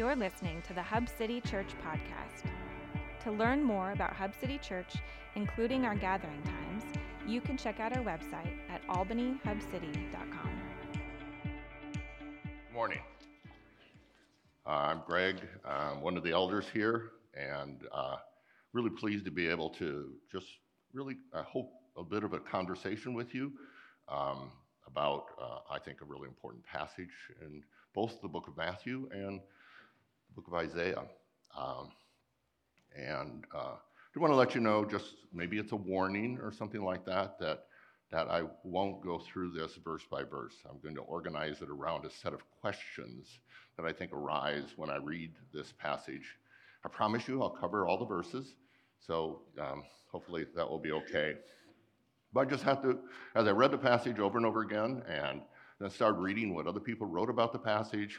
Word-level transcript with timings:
You're 0.00 0.16
listening 0.16 0.62
to 0.62 0.72
the 0.72 0.80
Hub 0.80 1.10
City 1.10 1.42
Church 1.42 1.68
podcast. 1.84 2.50
To 3.22 3.30
learn 3.30 3.62
more 3.62 3.90
about 3.90 4.14
Hub 4.14 4.32
City 4.40 4.56
Church, 4.56 4.94
including 5.34 5.84
our 5.84 5.94
gathering 5.94 6.42
times, 6.42 6.84
you 7.26 7.42
can 7.42 7.58
check 7.58 7.80
out 7.80 7.94
our 7.94 8.02
website 8.02 8.50
at 8.70 8.82
albanyhubcity.com. 8.88 10.62
Good 11.92 12.72
morning. 12.72 13.00
Uh, 14.66 14.70
I'm 14.70 15.02
Greg, 15.06 15.36
I'm 15.66 16.00
one 16.00 16.16
of 16.16 16.22
the 16.22 16.32
elders 16.32 16.64
here, 16.72 17.10
and 17.34 17.86
uh, 17.92 18.16
really 18.72 18.88
pleased 18.88 19.26
to 19.26 19.30
be 19.30 19.48
able 19.48 19.68
to 19.68 20.14
just 20.32 20.46
really, 20.94 21.18
I 21.34 21.42
hope, 21.42 21.74
a 21.98 22.02
bit 22.02 22.24
of 22.24 22.32
a 22.32 22.38
conversation 22.38 23.12
with 23.12 23.34
you 23.34 23.52
um, 24.08 24.50
about, 24.86 25.24
uh, 25.38 25.58
I 25.70 25.78
think, 25.78 26.00
a 26.00 26.06
really 26.06 26.26
important 26.26 26.64
passage 26.64 27.12
in 27.42 27.62
both 27.94 28.22
the 28.22 28.28
book 28.28 28.48
of 28.48 28.56
Matthew 28.56 29.06
and 29.12 29.42
book 30.34 30.46
of 30.48 30.54
Isaiah. 30.54 31.02
Um, 31.56 31.90
and 32.96 33.44
uh, 33.54 33.74
I 34.16 34.18
want 34.18 34.32
to 34.32 34.36
let 34.36 34.54
you 34.54 34.60
know, 34.60 34.84
just 34.84 35.14
maybe 35.32 35.58
it's 35.58 35.72
a 35.72 35.76
warning 35.76 36.38
or 36.42 36.52
something 36.52 36.82
like 36.82 37.04
that, 37.06 37.38
that 37.40 37.64
that 38.10 38.28
I 38.28 38.42
won't 38.64 39.02
go 39.02 39.18
through 39.20 39.52
this 39.52 39.78
verse 39.84 40.02
by 40.10 40.24
verse. 40.24 40.54
I'm 40.68 40.80
going 40.82 40.96
to 40.96 41.02
organize 41.02 41.62
it 41.62 41.68
around 41.70 42.04
a 42.04 42.10
set 42.10 42.32
of 42.32 42.40
questions 42.60 43.38
that 43.76 43.86
I 43.86 43.92
think 43.92 44.12
arise 44.12 44.64
when 44.76 44.90
I 44.90 44.96
read 44.96 45.32
this 45.54 45.72
passage. 45.78 46.36
I 46.84 46.88
promise 46.88 47.28
you 47.28 47.40
I'll 47.40 47.50
cover 47.50 47.86
all 47.86 47.98
the 47.98 48.04
verses, 48.04 48.56
so 48.98 49.42
um, 49.60 49.84
hopefully 50.10 50.46
that 50.56 50.68
will 50.68 50.78
be 50.78 50.90
okay. 50.92 51.34
But 52.32 52.40
I 52.40 52.44
just 52.50 52.64
have 52.64 52.82
to, 52.82 52.98
as 53.34 53.46
I 53.46 53.52
read 53.52 53.70
the 53.70 53.78
passage 53.78 54.18
over 54.18 54.38
and 54.38 54.46
over 54.46 54.62
again 54.62 55.02
and 55.08 55.42
then 55.80 55.90
started 55.90 56.18
reading 56.18 56.54
what 56.54 56.66
other 56.66 56.80
people 56.80 57.06
wrote 57.06 57.30
about 57.30 57.52
the 57.52 57.58
passage, 57.58 58.18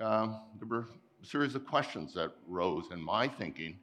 um, 0.00 0.40
there 0.58 0.68
were 0.68 0.86
series 1.24 1.54
of 1.54 1.66
questions 1.66 2.14
that 2.14 2.32
rose 2.46 2.84
in 2.92 3.00
my 3.00 3.28
thinking. 3.28 3.78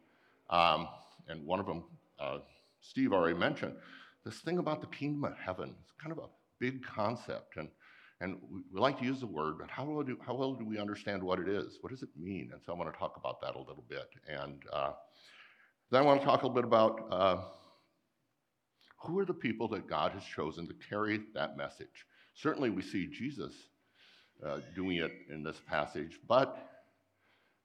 Um, 0.50 0.88
and 1.28 1.46
one 1.46 1.60
of 1.60 1.66
them, 1.66 1.84
uh, 2.20 2.40
Steve 2.82 3.14
already 3.14 3.38
mentioned, 3.38 3.74
this 4.26 4.40
thing 4.40 4.58
about 4.58 4.82
the 4.82 4.88
kingdom 4.88 5.24
of 5.24 5.34
heaven. 5.38 5.74
It's 5.82 5.94
kind 6.02 6.12
of 6.12 6.20
a 6.20 6.28
big 6.60 6.84
concept. 6.84 7.58
And, 7.58 7.70
and 8.20 8.38
we, 8.52 8.80
like 8.80 9.00
to 9.00 9.06
use 9.06 9.20
the 9.20 9.28
word, 9.28 9.56
but 9.60 9.70
how 9.70 9.86
well, 9.86 10.04
do, 10.04 10.18
how 10.26 10.36
well 10.36 10.54
do 10.54 10.66
we 10.66 10.78
understand 10.78 11.24
what 11.24 11.40
it 11.40 11.48
is? 11.48 11.78
What 11.82 11.92
does 11.92 12.04
it 12.04 12.10
mean? 12.16 12.50
And 12.54 12.62
so 12.66 12.74
I 12.74 12.76
want 12.76 12.92
to 12.92 13.00
talk 13.00 13.16
about 13.18 13.42
that 13.42 13.56
a 13.56 13.60
little 13.60 13.86
bit. 13.90 14.10
And 14.28 14.62
uh, 14.72 14.92
then 15.90 16.02
I 16.02 16.06
want 16.06 16.20
to 16.22 16.26
talk 16.26 16.44
a 16.44 16.48
little 16.48 16.62
bit 16.62 16.66
about 16.66 17.08
uh, 17.12 17.38
who 19.04 19.18
are 19.20 19.26
the 19.26 19.34
people 19.34 19.68
that 19.70 19.88
God 19.88 20.12
has 20.12 20.24
chosen 20.24 20.68
to 20.68 20.74
carry 20.90 21.22
that 21.34 21.58
message. 21.58 22.06
Certainly, 22.36 22.70
we 22.70 22.82
see 22.82 23.08
Jesus 23.08 23.54
uh, 24.46 24.60
doing 24.76 24.98
it 24.98 25.12
in 25.32 25.44
this 25.44 25.60
passage, 25.68 26.20
but 26.28 26.71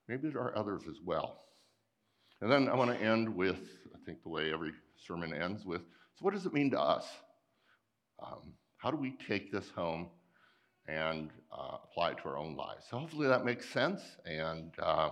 maybe 0.09 0.29
there 0.29 0.43
are 0.43 0.57
others 0.57 0.83
as 0.89 0.97
well. 1.05 1.43
And 2.41 2.51
then 2.51 2.69
I 2.69 2.75
want 2.75 2.91
to 2.91 3.05
end 3.05 3.35
with, 3.35 3.59
I 3.95 3.99
think 4.05 4.23
the 4.23 4.29
way 4.29 4.53
every 4.53 4.73
sermon 5.07 5.33
ends 5.33 5.65
with, 5.65 5.81
so 5.81 6.25
what 6.25 6.35
does 6.35 6.47
it 6.47 6.53
mean 6.53 6.71
to 6.71 6.81
us? 6.81 7.07
Um, 8.25 8.55
how 8.79 8.91
do 8.91 8.97
we 8.97 9.17
take 9.27 9.53
this 9.53 9.71
home 9.71 10.09
and 10.87 11.31
uh, 11.53 11.79
apply 11.85 12.11
it 12.11 12.19
to 12.19 12.29
our 12.29 12.39
own 12.39 12.57
lives? 12.57 12.87
So 12.91 12.98
hopefully 12.98 13.29
that 13.29 13.45
makes 13.45 13.69
sense, 13.69 14.01
and 14.25 14.73
uh, 14.79 15.11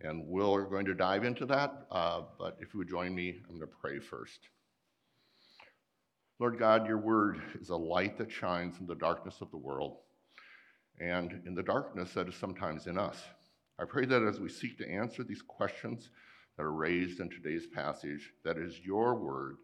and 0.00 0.26
we're 0.26 0.64
going 0.64 0.86
to 0.86 0.94
dive 0.94 1.24
into 1.24 1.46
that. 1.46 1.86
Uh, 1.90 2.22
but 2.38 2.56
if 2.60 2.74
you 2.74 2.78
would 2.78 2.88
join 2.88 3.14
me, 3.14 3.40
I'm 3.48 3.56
going 3.56 3.60
to 3.60 3.76
pray 3.80 3.98
first. 3.98 4.38
Lord 6.40 6.58
God, 6.58 6.86
your 6.86 6.98
word 6.98 7.40
is 7.60 7.70
a 7.70 7.76
light 7.76 8.18
that 8.18 8.30
shines 8.30 8.74
in 8.80 8.86
the 8.86 8.94
darkness 8.96 9.36
of 9.40 9.50
the 9.50 9.56
world 9.56 9.98
and 11.00 11.40
in 11.46 11.54
the 11.54 11.62
darkness 11.62 12.12
that 12.14 12.28
is 12.28 12.34
sometimes 12.34 12.86
in 12.86 12.98
us. 12.98 13.16
I 13.78 13.84
pray 13.84 14.06
that 14.06 14.22
as 14.22 14.40
we 14.40 14.48
seek 14.48 14.78
to 14.78 14.88
answer 14.88 15.24
these 15.24 15.42
questions 15.42 16.10
that 16.56 16.62
are 16.62 16.72
raised 16.72 17.20
in 17.20 17.28
today's 17.28 17.66
passage, 17.66 18.32
that 18.44 18.56
is 18.56 18.78
your 18.80 19.16
word 19.16 19.56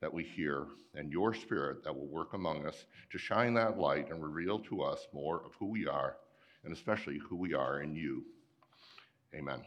that 0.00 0.12
we 0.12 0.24
hear 0.24 0.66
and 0.94 1.10
your 1.10 1.32
spirit 1.32 1.82
that 1.84 1.94
will 1.94 2.08
work 2.08 2.34
among 2.34 2.66
us 2.66 2.84
to 3.10 3.18
shine 3.18 3.54
that 3.54 3.78
light 3.78 4.10
and 4.10 4.22
reveal 4.22 4.58
to 4.58 4.82
us 4.82 5.06
more 5.12 5.42
of 5.44 5.54
who 5.58 5.66
we 5.66 5.86
are 5.86 6.16
and 6.64 6.72
especially 6.72 7.18
who 7.18 7.36
we 7.36 7.54
are 7.54 7.80
in 7.80 7.94
you. 7.94 8.24
Amen. 9.34 9.62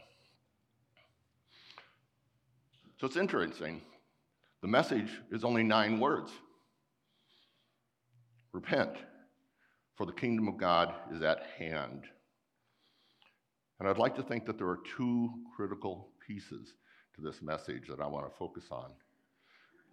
So 3.00 3.06
it's 3.06 3.16
interesting. 3.16 3.80
The 4.62 4.68
message 4.68 5.10
is 5.32 5.42
only 5.42 5.62
nine 5.62 5.98
words 5.98 6.30
Repent, 8.52 8.96
for 9.94 10.06
the 10.06 10.12
kingdom 10.12 10.48
of 10.48 10.56
God 10.56 10.92
is 11.14 11.22
at 11.22 11.46
hand. 11.56 12.02
And 13.80 13.88
I'd 13.88 13.96
like 13.96 14.14
to 14.16 14.22
think 14.22 14.44
that 14.44 14.58
there 14.58 14.68
are 14.68 14.80
two 14.96 15.30
critical 15.56 16.10
pieces 16.26 16.74
to 17.14 17.22
this 17.22 17.40
message 17.40 17.88
that 17.88 18.00
I 18.00 18.06
want 18.06 18.30
to 18.30 18.38
focus 18.38 18.64
on. 18.70 18.90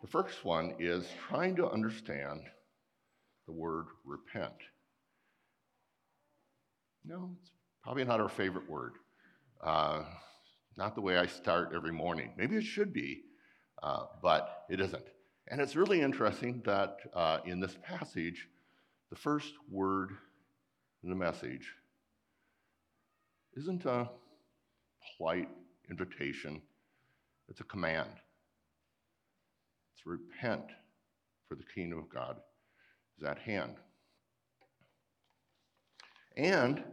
The 0.01 0.07
first 0.07 0.43
one 0.43 0.75
is 0.77 1.07
trying 1.29 1.55
to 1.55 1.69
understand 1.69 2.41
the 3.45 3.53
word 3.53 3.85
repent. 4.05 4.53
No, 7.05 7.31
it's 7.41 7.51
probably 7.81 8.03
not 8.03 8.19
our 8.19 8.27
favorite 8.27 8.69
word. 8.69 8.95
Uh, 9.61 10.03
not 10.75 10.93
the 10.93 11.01
way 11.01 11.17
I 11.17 11.25
start 11.25 11.71
every 11.73 11.93
morning. 11.93 12.33
Maybe 12.37 12.57
it 12.57 12.63
should 12.65 12.91
be, 12.91 13.23
uh, 13.81 14.03
but 14.21 14.65
it 14.69 14.81
isn't. 14.81 15.07
And 15.47 15.61
it's 15.61 15.77
really 15.77 16.01
interesting 16.01 16.61
that 16.65 16.97
uh, 17.13 17.39
in 17.45 17.61
this 17.61 17.77
passage, 17.83 18.49
the 19.09 19.15
first 19.15 19.53
word 19.71 20.11
in 21.03 21.09
the 21.09 21.15
message 21.15 21.73
isn't 23.57 23.85
a 23.85 24.09
polite 25.17 25.49
invitation, 25.89 26.61
it's 27.49 27.59
a 27.59 27.63
command. 27.63 28.09
It's 29.93 30.05
repent, 30.05 30.65
for 31.47 31.55
the 31.55 31.63
kingdom 31.73 31.97
of 31.99 32.09
God 32.09 32.37
is 33.17 33.25
at 33.25 33.39
hand. 33.39 33.75
And 36.35 36.77
if 36.77 36.85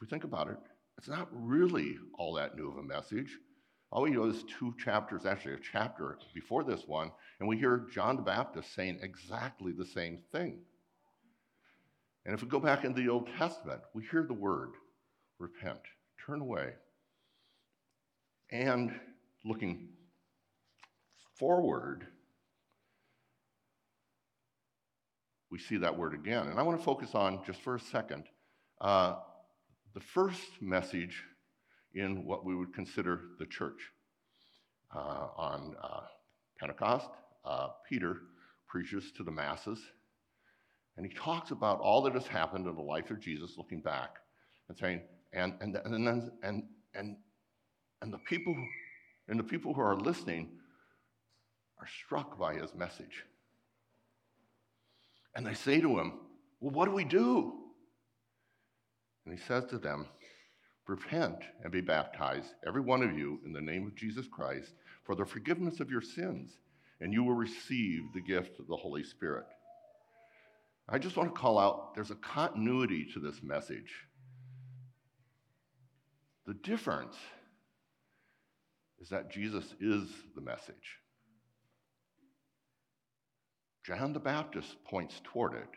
we 0.00 0.06
think 0.06 0.24
about 0.24 0.48
it, 0.48 0.58
it's 0.98 1.08
not 1.08 1.28
really 1.32 1.96
all 2.16 2.34
that 2.34 2.56
new 2.56 2.70
of 2.70 2.76
a 2.76 2.82
message. 2.82 3.38
All 3.90 4.02
we 4.02 4.10
know 4.10 4.26
is 4.26 4.44
two 4.44 4.74
chapters, 4.78 5.26
actually, 5.26 5.54
a 5.54 5.58
chapter 5.72 6.16
before 6.32 6.62
this 6.62 6.86
one, 6.86 7.10
and 7.40 7.48
we 7.48 7.58
hear 7.58 7.86
John 7.92 8.16
the 8.16 8.22
Baptist 8.22 8.74
saying 8.74 9.00
exactly 9.02 9.72
the 9.72 9.84
same 9.84 10.20
thing. 10.30 10.60
And 12.24 12.34
if 12.34 12.42
we 12.42 12.48
go 12.48 12.60
back 12.60 12.84
into 12.84 13.02
the 13.02 13.08
Old 13.08 13.28
Testament, 13.36 13.80
we 13.94 14.04
hear 14.10 14.22
the 14.22 14.32
word 14.32 14.70
repent, 15.42 15.80
turn 16.24 16.40
away. 16.40 16.70
And 18.50 18.98
looking 19.44 19.88
forward, 21.38 22.06
we 25.50 25.58
see 25.58 25.76
that 25.78 25.98
word 25.98 26.14
again. 26.14 26.48
And 26.48 26.58
I 26.58 26.62
want 26.62 26.78
to 26.78 26.84
focus 26.84 27.10
on, 27.14 27.44
just 27.44 27.60
for 27.60 27.74
a 27.74 27.80
second, 27.80 28.24
uh, 28.80 29.16
the 29.94 30.00
first 30.00 30.62
message 30.62 31.22
in 31.94 32.24
what 32.24 32.44
we 32.44 32.54
would 32.54 32.72
consider 32.72 33.20
the 33.38 33.46
church. 33.46 33.80
Uh, 34.94 35.28
on 35.38 35.74
uh, 35.82 36.02
Pentecost, 36.60 37.08
uh, 37.46 37.68
Peter 37.88 38.18
preaches 38.68 39.10
to 39.16 39.22
the 39.22 39.30
masses, 39.30 39.80
and 40.98 41.06
he 41.06 41.12
talks 41.14 41.50
about 41.50 41.80
all 41.80 42.02
that 42.02 42.12
has 42.12 42.26
happened 42.26 42.66
in 42.66 42.74
the 42.74 42.82
life 42.82 43.10
of 43.10 43.18
Jesus 43.18 43.54
looking 43.56 43.80
back 43.80 44.16
and 44.68 44.76
saying, 44.76 45.00
and, 45.32 45.54
and, 45.60 45.76
and, 45.76 46.30
and, 46.42 46.64
and, 46.94 47.16
and 48.00 48.12
the 48.12 48.18
people 48.18 48.54
and 49.28 49.38
the 49.38 49.44
people 49.44 49.72
who 49.72 49.80
are 49.80 49.96
listening 49.96 50.50
are 51.80 51.86
struck 52.04 52.38
by 52.38 52.54
his 52.54 52.74
message. 52.74 53.24
And 55.34 55.46
they 55.46 55.54
say 55.54 55.80
to 55.80 55.98
him, 55.98 56.20
Well, 56.60 56.72
what 56.72 56.86
do 56.86 56.92
we 56.92 57.04
do? 57.04 57.54
And 59.24 59.36
he 59.36 59.42
says 59.44 59.64
to 59.66 59.78
them, 59.78 60.06
Repent 60.86 61.36
and 61.62 61.72
be 61.72 61.80
baptized, 61.80 62.48
every 62.66 62.80
one 62.80 63.02
of 63.02 63.16
you, 63.16 63.40
in 63.46 63.52
the 63.52 63.60
name 63.60 63.86
of 63.86 63.94
Jesus 63.94 64.26
Christ, 64.26 64.74
for 65.04 65.14
the 65.14 65.24
forgiveness 65.24 65.80
of 65.80 65.90
your 65.90 66.02
sins, 66.02 66.58
and 67.00 67.12
you 67.12 67.22
will 67.22 67.34
receive 67.34 68.02
the 68.12 68.20
gift 68.20 68.58
of 68.58 68.66
the 68.66 68.76
Holy 68.76 69.04
Spirit. 69.04 69.46
I 70.88 70.98
just 70.98 71.16
want 71.16 71.32
to 71.32 71.40
call 71.40 71.58
out 71.58 71.94
there's 71.94 72.10
a 72.10 72.16
continuity 72.16 73.06
to 73.14 73.20
this 73.20 73.42
message. 73.42 73.92
The 76.46 76.54
difference 76.54 77.16
is 79.00 79.08
that 79.10 79.30
Jesus 79.30 79.64
is 79.80 80.08
the 80.34 80.40
message. 80.40 80.98
John 83.84 84.12
the 84.12 84.20
Baptist 84.20 84.76
points 84.84 85.20
toward 85.24 85.54
it, 85.54 85.68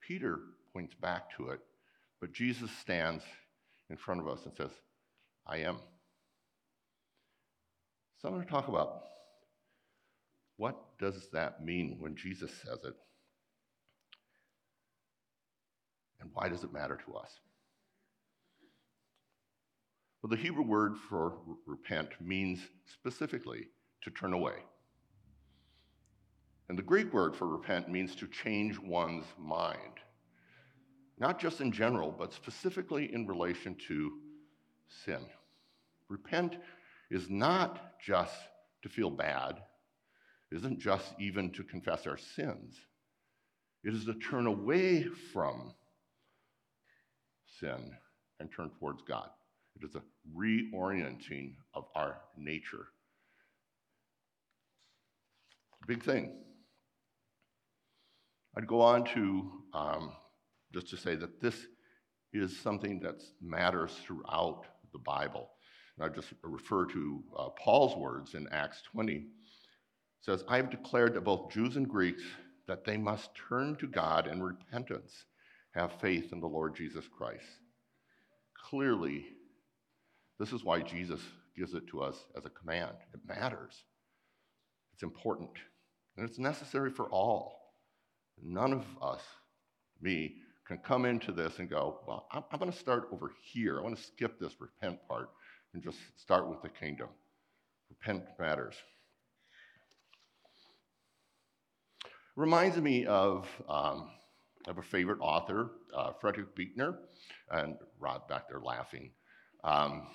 Peter 0.00 0.38
points 0.72 0.94
back 0.94 1.36
to 1.36 1.48
it, 1.48 1.60
but 2.20 2.32
Jesus 2.32 2.70
stands 2.80 3.24
in 3.88 3.96
front 3.96 4.20
of 4.20 4.28
us 4.28 4.44
and 4.44 4.54
says, 4.56 4.70
I 5.46 5.58
am. 5.58 5.78
So 8.18 8.28
I'm 8.28 8.34
going 8.34 8.46
to 8.46 8.50
talk 8.50 8.68
about 8.68 9.02
what 10.56 10.76
does 10.98 11.28
that 11.32 11.64
mean 11.64 11.96
when 11.98 12.14
Jesus 12.14 12.50
says 12.62 12.78
it? 12.84 12.94
And 16.20 16.30
why 16.34 16.48
does 16.48 16.62
it 16.62 16.72
matter 16.72 16.98
to 17.06 17.14
us? 17.16 17.30
Well, 20.22 20.30
the 20.30 20.36
Hebrew 20.36 20.64
word 20.64 20.96
for 21.08 21.38
repent 21.66 22.10
means 22.20 22.60
specifically 22.92 23.68
to 24.02 24.10
turn 24.10 24.34
away. 24.34 24.56
And 26.68 26.78
the 26.78 26.82
Greek 26.82 27.12
word 27.12 27.34
for 27.34 27.48
repent 27.48 27.88
means 27.88 28.14
to 28.16 28.26
change 28.28 28.78
one's 28.78 29.24
mind, 29.38 29.98
not 31.18 31.40
just 31.40 31.60
in 31.60 31.72
general, 31.72 32.14
but 32.16 32.34
specifically 32.34 33.12
in 33.12 33.26
relation 33.26 33.76
to 33.88 34.12
sin. 35.04 35.20
Repent 36.08 36.56
is 37.10 37.30
not 37.30 37.98
just 37.98 38.36
to 38.82 38.88
feel 38.88 39.10
bad, 39.10 39.62
isn't 40.52 40.80
just 40.80 41.14
even 41.18 41.50
to 41.52 41.64
confess 41.64 42.06
our 42.06 42.18
sins. 42.18 42.76
It 43.82 43.94
is 43.94 44.04
to 44.04 44.14
turn 44.14 44.46
away 44.46 45.04
from 45.32 45.72
sin 47.58 47.96
and 48.38 48.50
turn 48.52 48.70
towards 48.78 49.02
God. 49.02 49.30
It 49.80 49.86
is 49.86 49.94
a 49.94 50.02
reorienting 50.36 51.54
of 51.74 51.86
our 51.94 52.18
nature. 52.36 52.88
Big 55.86 56.02
thing. 56.02 56.32
I'd 58.56 58.66
go 58.66 58.80
on 58.80 59.04
to 59.14 59.50
um, 59.72 60.12
just 60.72 60.88
to 60.90 60.96
say 60.96 61.14
that 61.14 61.40
this 61.40 61.66
is 62.32 62.58
something 62.58 63.00
that 63.00 63.22
matters 63.40 63.92
throughout 64.04 64.64
the 64.92 64.98
Bible. 64.98 65.50
And 65.96 66.10
I 66.10 66.14
just 66.14 66.32
refer 66.42 66.84
to 66.86 67.22
uh, 67.36 67.48
Paul's 67.50 67.96
words 67.96 68.34
in 68.34 68.48
Acts 68.52 68.82
20. 68.92 69.14
It 69.14 69.24
says, 70.20 70.44
I 70.48 70.56
have 70.56 70.70
declared 70.70 71.14
to 71.14 71.20
both 71.20 71.52
Jews 71.52 71.76
and 71.76 71.88
Greeks 71.88 72.22
that 72.68 72.84
they 72.84 72.96
must 72.96 73.30
turn 73.48 73.76
to 73.76 73.86
God 73.86 74.26
in 74.26 74.42
repentance, 74.42 75.24
have 75.72 76.00
faith 76.00 76.32
in 76.32 76.40
the 76.40 76.46
Lord 76.46 76.74
Jesus 76.76 77.06
Christ. 77.08 77.44
Clearly, 78.68 79.26
this 80.40 80.52
is 80.54 80.64
why 80.64 80.80
Jesus 80.80 81.20
gives 81.54 81.74
it 81.74 81.86
to 81.88 82.00
us 82.00 82.16
as 82.34 82.46
a 82.46 82.50
command. 82.50 82.96
It 83.12 83.20
matters, 83.28 83.74
it's 84.94 85.02
important, 85.02 85.50
and 86.16 86.26
it's 86.26 86.38
necessary 86.38 86.90
for 86.90 87.04
all. 87.10 87.74
None 88.42 88.72
of 88.72 88.84
us, 89.02 89.20
me, 90.00 90.36
can 90.66 90.78
come 90.78 91.04
into 91.04 91.30
this 91.30 91.58
and 91.58 91.68
go, 91.68 92.00
well, 92.08 92.26
I'm, 92.32 92.42
I'm 92.50 92.58
going 92.58 92.72
to 92.72 92.78
start 92.78 93.08
over 93.12 93.32
here. 93.52 93.78
I 93.78 93.82
want 93.82 93.96
to 93.96 94.02
skip 94.02 94.40
this 94.40 94.54
repent 94.58 94.98
part 95.06 95.28
and 95.74 95.82
just 95.82 95.98
start 96.16 96.48
with 96.48 96.62
the 96.62 96.70
kingdom. 96.70 97.08
Repent 97.90 98.22
matters. 98.38 98.76
Reminds 102.34 102.78
me 102.78 103.04
of, 103.04 103.46
um, 103.68 104.08
of 104.66 104.78
a 104.78 104.82
favorite 104.82 105.18
author, 105.20 105.72
uh, 105.94 106.12
Frederick 106.18 106.54
Buechner, 106.54 106.94
and 107.50 107.76
Rod 107.98 108.26
back 108.26 108.48
there 108.48 108.60
laughing. 108.60 109.10
Um, 109.64 110.06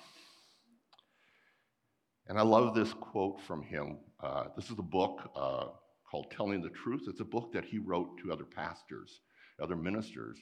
and 2.28 2.38
I 2.38 2.42
love 2.42 2.74
this 2.74 2.92
quote 2.92 3.40
from 3.40 3.62
him. 3.62 3.98
Uh, 4.20 4.44
this 4.56 4.70
is 4.70 4.78
a 4.78 4.82
book 4.82 5.30
uh, 5.36 5.66
called 6.10 6.30
Telling 6.30 6.62
the 6.62 6.70
Truth. 6.70 7.02
It's 7.06 7.20
a 7.20 7.24
book 7.24 7.52
that 7.52 7.64
he 7.64 7.78
wrote 7.78 8.18
to 8.22 8.32
other 8.32 8.44
pastors, 8.44 9.20
other 9.62 9.76
ministers. 9.76 10.38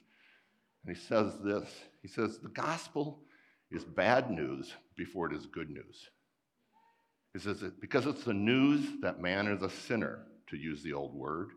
And 0.84 0.96
he 0.96 1.02
says 1.02 1.32
this 1.44 1.69
He 2.02 2.08
says, 2.08 2.38
The 2.38 2.48
gospel 2.48 3.20
is 3.70 3.84
bad 3.84 4.31
news 4.31 4.72
before 4.96 5.31
it 5.31 5.36
is 5.36 5.46
good 5.46 5.70
news. 5.70 6.08
He 7.32 7.40
says, 7.40 7.62
it, 7.62 7.81
Because 7.81 8.06
it's 8.06 8.25
the 8.25 8.32
news 8.32 8.86
that 9.02 9.20
man 9.20 9.46
is 9.48 9.62
a 9.62 9.70
sinner, 9.70 10.26
to 10.48 10.56
use 10.56 10.82
the 10.82 10.92
old 10.92 11.14
word, 11.14 11.48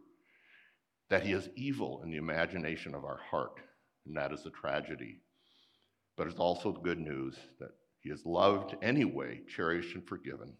that 1.09 1.25
he 1.25 1.33
is 1.33 1.49
evil 1.55 2.01
in 2.03 2.11
the 2.11 2.17
imagination 2.17 2.95
of 2.95 3.05
our 3.05 3.19
heart, 3.29 3.59
and 4.05 4.17
that 4.17 4.33
is 4.33 4.45
a 4.45 4.49
tragedy. 4.49 5.21
But 6.17 6.27
it's 6.27 6.39
also 6.39 6.71
the 6.71 6.79
good 6.79 6.99
news 6.99 7.35
that 7.59 7.71
he 8.07 8.13
is 8.13 8.25
loved 8.25 8.75
anyway, 8.81 9.41
cherished, 9.47 9.95
and 9.95 10.07
forgiven 10.07 10.53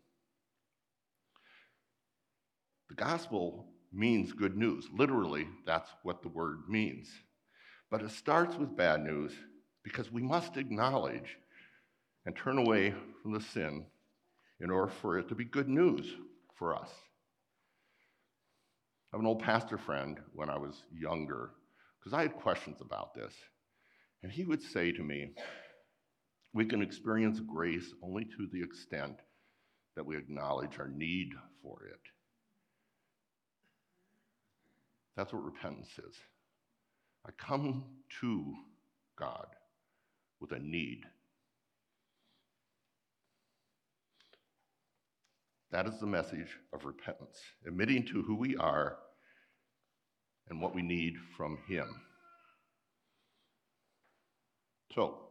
the 2.90 2.96
gospel 2.96 3.66
means 3.92 4.32
good 4.32 4.58
news. 4.58 4.88
Literally, 4.94 5.48
that's 5.66 5.90
what 6.04 6.22
the 6.22 6.30
word 6.30 6.62
means. 6.70 7.10
But 7.90 8.02
it 8.02 8.12
starts 8.12 8.56
with 8.56 8.78
bad 8.78 9.02
news 9.02 9.34
because 9.84 10.12
we 10.12 10.22
must 10.22 10.58
acknowledge 10.58 11.38
and 12.26 12.36
turn 12.36 12.58
away 12.58 12.94
from 13.22 13.34
the 13.34 13.42
sin 13.42 13.86
in 14.60 14.70
order 14.70 14.92
for 15.02 15.18
it 15.18 15.30
to 15.30 15.36
be 15.36 15.46
good 15.46 15.70
news 15.70 16.14
for 16.56 16.76
us. 16.76 16.90
I 19.12 19.18
have 19.18 19.22
an 19.22 19.28
old 19.28 19.44
pastor 19.44 19.78
friend 19.78 20.20
when 20.34 20.50
I 20.50 20.58
was 20.58 20.84
younger, 20.94 21.52
because 22.00 22.14
I 22.14 22.24
had 22.24 22.36
questions 22.36 22.82
about 22.82 23.16
this. 23.16 23.34
And 24.24 24.32
he 24.32 24.44
would 24.44 24.62
say 24.62 24.92
to 24.92 25.04
me, 25.04 25.32
We 26.54 26.66
can 26.66 26.82
experience 26.82 27.40
grace 27.40 27.94
only 28.02 28.26
to 28.26 28.48
the 28.52 28.64
extent 28.64 29.20
that 29.96 30.06
we 30.06 30.18
acknowledge 30.18 30.80
our 30.80 30.88
need 30.88 31.34
for 31.62 31.86
it. 31.86 32.00
That's 35.16 35.34
what 35.34 35.44
repentance 35.44 35.90
is. 35.98 36.16
I 37.26 37.32
come 37.32 37.84
to 38.22 38.54
God 39.18 39.48
with 40.40 40.52
a 40.52 40.60
need. 40.60 41.04
That 45.72 45.88
is 45.88 46.00
the 46.00 46.06
message 46.06 46.58
of 46.72 46.86
repentance, 46.86 47.42
admitting 47.66 48.06
to 48.06 48.22
who 48.22 48.36
we 48.36 48.56
are 48.56 48.98
and 50.50 50.62
what 50.62 50.74
we 50.74 50.82
need 50.82 51.16
from 51.36 51.58
Him. 51.68 51.88
So, 54.96 55.27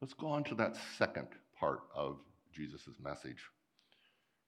let's 0.00 0.14
go 0.14 0.28
on 0.28 0.44
to 0.44 0.54
that 0.54 0.76
second 0.96 1.28
part 1.58 1.80
of 1.94 2.18
Jesus' 2.52 2.88
message. 3.02 3.42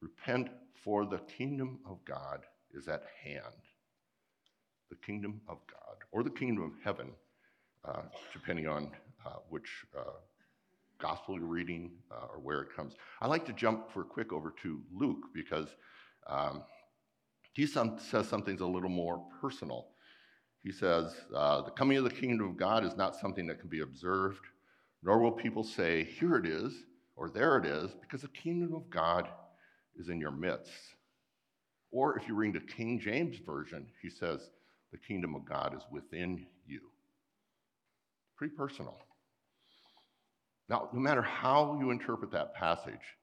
Repent, 0.01 0.49
for 0.85 1.05
the 1.05 1.19
kingdom 1.37 1.79
of 1.87 1.99
God 2.07 2.41
is 2.73 2.89
at 2.89 3.03
hand 3.23 3.45
the 4.91 4.97
kingdom 4.97 5.41
of 5.49 5.59
God 5.71 5.97
or 6.13 6.23
the 6.23 6.31
kingdom 6.31 6.65
of 6.65 6.73
heaven, 6.85 7.13
uh, 7.85 8.03
depending 8.33 8.67
on 8.67 8.91
uh, 9.25 9.37
which 9.49 9.85
uh, 9.97 10.03
gospel 10.99 11.37
you're 11.39 11.47
reading 11.47 11.93
uh, 12.11 12.27
or 12.33 12.41
where 12.41 12.61
it 12.63 12.69
comes. 12.75 12.95
I 13.21 13.27
like 13.27 13.47
to 13.47 13.53
jump 13.53 13.91
for 13.93 14.03
a 14.03 14.05
quick 14.05 14.33
over 14.33 14.53
to 14.63 14.81
Luke 14.93 15.27
because 15.33 15.69
um, 16.27 16.63
he 17.53 17.67
some, 17.67 17.99
says 17.99 18.29
something's 18.29 18.61
a 18.61 18.67
little 18.67 18.91
more 18.91 19.25
personal. 19.41 19.89
He 20.63 20.73
says, 20.73 21.15
uh, 21.35 21.63
The 21.63 21.71
coming 21.71 21.97
of 21.97 22.05
the 22.05 22.11
kingdom 22.11 22.49
of 22.49 22.57
God 22.57 22.85
is 22.85 22.97
not 22.97 23.17
something 23.17 23.47
that 23.47 23.61
can 23.61 23.69
be 23.69 23.81
observed, 23.81 24.41
nor 25.03 25.21
will 25.21 25.33
people 25.33 25.65
say, 25.65 26.05
Here 26.05 26.37
it 26.37 26.47
is, 26.47 26.73
or 27.17 27.29
there 27.29 27.59
it 27.59 27.67
is, 27.67 27.91
because 28.01 28.23
the 28.23 28.29
kingdom 28.29 28.75
of 28.75 28.89
God 28.91 29.29
is 29.97 30.09
in 30.09 30.21
your 30.21 30.31
midst. 30.31 30.73
Or 31.91 32.17
if 32.17 32.29
you 32.29 32.35
read 32.35 32.55
the 32.55 32.61
King 32.61 33.01
James 33.01 33.39
Version, 33.45 33.87
he 34.01 34.11
says, 34.11 34.51
the 34.93 34.99
kingdom 34.99 35.35
of 35.35 35.45
God 35.45 35.75
is 35.77 35.83
within 35.91 36.47
you. 36.67 36.81
Pretty 38.37 38.55
personal. 38.55 38.99
Now, 40.69 40.89
no 40.93 41.01
matter 41.01 41.23
how 41.23 41.79
you 41.81 41.91
interpret 41.91 42.31
that 42.33 42.55
passage, 42.55 43.17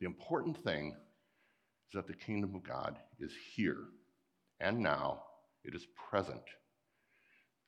the 0.00 0.06
important 0.06 0.62
thing 0.62 0.94
is 1.88 1.94
that 1.94 2.06
the 2.06 2.14
kingdom 2.14 2.54
of 2.54 2.62
God 2.62 2.96
is 3.20 3.32
here 3.54 3.84
and 4.60 4.78
now. 4.78 5.22
It 5.64 5.74
is 5.74 5.86
present. 6.10 6.42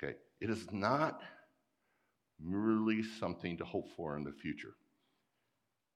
Okay, 0.02 0.14
it 0.40 0.50
is 0.50 0.66
not 0.72 1.20
merely 2.44 3.02
something 3.02 3.56
to 3.56 3.64
hope 3.64 3.88
for 3.96 4.16
in 4.16 4.24
the 4.24 4.32
future. 4.32 4.74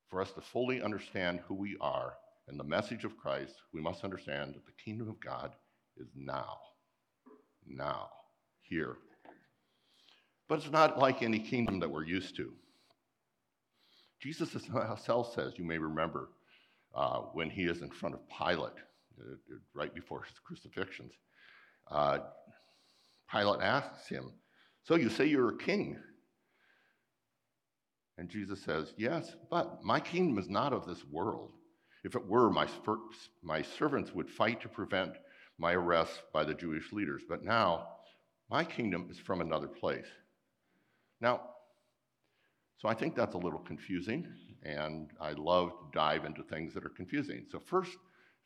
For 0.08 0.22
us 0.22 0.32
to 0.32 0.40
fully 0.40 0.80
understand 0.82 1.40
who 1.46 1.54
we 1.54 1.76
are 1.80 2.14
and 2.48 2.58
the 2.58 2.64
message 2.64 3.04
of 3.04 3.18
Christ, 3.18 3.54
we 3.74 3.80
must 3.80 4.04
understand 4.04 4.54
that 4.54 4.64
the 4.64 4.72
kingdom 4.82 5.08
of 5.08 5.20
God 5.20 5.52
is 5.96 6.08
now. 6.14 6.58
Now. 7.66 8.08
Here. 8.60 8.96
But 10.48 10.58
it's 10.58 10.70
not 10.70 10.98
like 10.98 11.22
any 11.22 11.38
kingdom 11.38 11.80
that 11.80 11.90
we're 11.90 12.04
used 12.04 12.36
to. 12.36 12.52
Jesus 14.20 14.52
himself 14.52 15.32
says, 15.34 15.54
you 15.56 15.64
may 15.64 15.78
remember, 15.78 16.28
uh, 16.94 17.20
when 17.32 17.48
he 17.48 17.64
is 17.64 17.82
in 17.82 17.90
front 17.90 18.14
of 18.14 18.20
Pilate, 18.28 18.72
uh, 19.20 19.34
right 19.74 19.94
before 19.94 20.24
his 20.24 20.38
crucifixions, 20.44 21.12
uh, 21.90 22.18
Pilate 23.30 23.60
asks 23.62 24.08
him, 24.08 24.32
So 24.82 24.96
you 24.96 25.08
say 25.08 25.26
you're 25.26 25.50
a 25.50 25.58
king? 25.58 25.98
And 28.18 28.28
Jesus 28.28 28.60
says, 28.62 28.92
Yes, 28.98 29.37
but 29.50 29.82
my 29.82 30.00
kingdom 30.00 30.38
is 30.38 30.48
not 30.50 30.72
of 30.72 30.87
this 30.87 31.04
world. 31.10 31.52
If 32.04 32.14
it 32.14 32.26
were, 32.26 32.50
my, 32.50 32.68
my 33.42 33.62
servants 33.62 34.12
would 34.14 34.28
fight 34.28 34.60
to 34.62 34.68
prevent 34.68 35.12
my 35.58 35.72
arrest 35.72 36.22
by 36.32 36.44
the 36.44 36.54
Jewish 36.54 36.92
leaders. 36.92 37.22
But 37.28 37.44
now, 37.44 37.88
my 38.50 38.64
kingdom 38.64 39.08
is 39.10 39.18
from 39.18 39.40
another 39.40 39.68
place. 39.68 40.06
Now, 41.20 41.42
so 42.78 42.88
I 42.88 42.94
think 42.94 43.16
that's 43.16 43.34
a 43.34 43.38
little 43.38 43.58
confusing, 43.58 44.26
and 44.62 45.10
I 45.20 45.32
love 45.32 45.70
to 45.70 45.87
dive 45.92 46.25
into 46.25 46.42
things 46.44 46.75
that 46.75 46.84
are 46.84 46.90
confusing. 46.90 47.44
So, 47.50 47.58
first, 47.58 47.96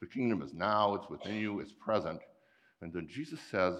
the 0.00 0.06
kingdom 0.06 0.42
is 0.42 0.54
now, 0.54 0.94
it's 0.94 1.08
within 1.10 1.36
you, 1.36 1.60
it's 1.60 1.72
present. 1.72 2.20
And 2.80 2.92
then 2.92 3.06
Jesus 3.08 3.40
says, 3.50 3.74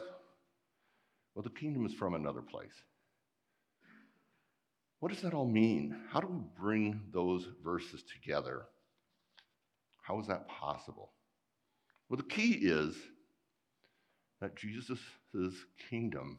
well, 1.35 1.43
the 1.43 1.51
kingdom 1.51 1.87
is 1.87 1.95
from 1.95 2.15
another 2.15 2.43
place. 2.43 2.83
What 5.03 5.11
does 5.11 5.23
that 5.23 5.35
all 5.35 5.49
mean? 5.49 5.97
How 6.11 6.21
do 6.21 6.29
we 6.29 6.39
bring 6.57 7.01
those 7.13 7.45
verses 7.65 8.05
together? 8.05 8.67
How 10.01 10.21
is 10.21 10.29
that 10.29 10.47
possible? 10.47 11.11
Well, 12.09 12.19
the 12.19 12.23
key 12.23 12.53
is 12.53 12.95
that 14.41 14.55
Jesus' 14.55 15.01
kingdom 15.91 16.39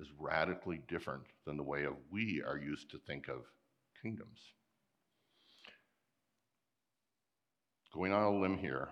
is 0.00 0.08
radically 0.18 0.80
different 0.88 1.22
than 1.46 1.56
the 1.56 1.62
way 1.62 1.84
of 1.84 1.92
we 2.10 2.42
are 2.44 2.58
used 2.58 2.90
to 2.90 2.98
think 3.06 3.28
of 3.28 3.42
kingdoms. 4.02 4.40
Going 7.94 8.12
on 8.12 8.24
a 8.24 8.36
limb 8.36 8.58
here, 8.58 8.88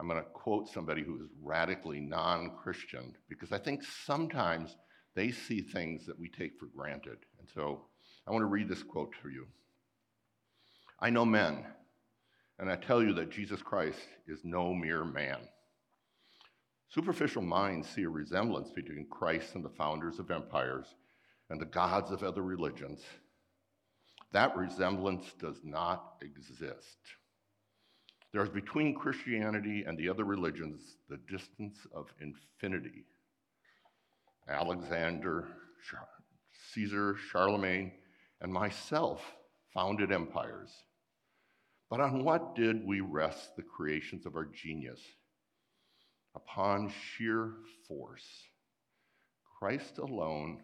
I'm 0.00 0.08
going 0.08 0.18
to 0.18 0.30
quote 0.30 0.70
somebody 0.70 1.02
who 1.02 1.16
is 1.16 1.28
radically 1.42 2.00
non 2.00 2.56
Christian 2.62 3.14
because 3.28 3.52
I 3.52 3.58
think 3.58 3.82
sometimes 4.06 4.74
they 5.18 5.32
see 5.32 5.60
things 5.60 6.06
that 6.06 6.18
we 6.18 6.28
take 6.28 6.56
for 6.60 6.66
granted. 6.66 7.18
And 7.40 7.48
so 7.52 7.80
I 8.24 8.30
want 8.30 8.42
to 8.42 8.46
read 8.46 8.68
this 8.68 8.84
quote 8.84 9.12
to 9.22 9.30
you. 9.30 9.48
I 11.00 11.10
know 11.10 11.24
men, 11.24 11.64
and 12.60 12.70
I 12.70 12.76
tell 12.76 13.02
you 13.02 13.12
that 13.14 13.32
Jesus 13.32 13.60
Christ 13.60 13.98
is 14.28 14.38
no 14.44 14.72
mere 14.72 15.04
man. 15.04 15.38
Superficial 16.90 17.42
minds 17.42 17.88
see 17.88 18.04
a 18.04 18.08
resemblance 18.08 18.70
between 18.70 19.08
Christ 19.10 19.56
and 19.56 19.64
the 19.64 19.70
founders 19.70 20.20
of 20.20 20.30
empires 20.30 20.86
and 21.50 21.60
the 21.60 21.66
gods 21.66 22.12
of 22.12 22.22
other 22.22 22.42
religions. 22.42 23.00
That 24.30 24.56
resemblance 24.56 25.24
does 25.40 25.56
not 25.64 26.14
exist. 26.22 26.98
There 28.32 28.44
is 28.44 28.50
between 28.50 28.94
Christianity 28.94 29.82
and 29.84 29.98
the 29.98 30.08
other 30.08 30.24
religions 30.24 30.80
the 31.08 31.18
distance 31.28 31.78
of 31.92 32.06
infinity. 32.20 33.04
Alexander, 34.48 35.48
Caesar, 36.72 37.16
Charlemagne, 37.30 37.92
and 38.40 38.52
myself 38.52 39.20
founded 39.74 40.12
empires. 40.12 40.70
But 41.90 42.00
on 42.00 42.24
what 42.24 42.54
did 42.54 42.86
we 42.86 43.00
rest 43.00 43.56
the 43.56 43.62
creations 43.62 44.26
of 44.26 44.36
our 44.36 44.46
genius? 44.46 45.00
Upon 46.34 46.90
sheer 46.90 47.54
force. 47.86 48.26
Christ 49.58 49.98
alone 49.98 50.62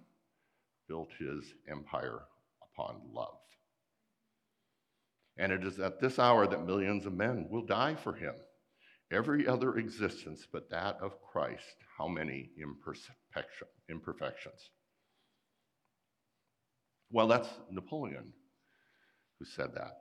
built 0.89 1.11
his 1.19 1.55
empire 1.69 2.21
upon 2.63 3.01
love. 3.13 3.39
And 5.37 5.51
it 5.51 5.65
is 5.65 5.81
at 5.81 6.01
this 6.01 6.19
hour 6.19 6.47
that 6.47 6.67
millions 6.67 7.07
of 7.07 7.15
men 7.15 7.49
will 7.51 7.65
die 7.65 7.97
for 7.97 8.15
him. 8.15 8.35
Every 9.11 9.49
other 9.49 9.77
existence 9.77 10.47
but 10.51 10.71
that 10.71 10.99
of 11.01 11.21
Christ, 11.23 11.77
how 11.99 12.07
many 12.07 12.51
imperfections? 13.89 14.71
Well, 17.11 17.29
that's 17.29 17.49
Napoleon 17.71 18.33
who 19.39 19.45
said 19.45 19.75
that. 19.75 19.99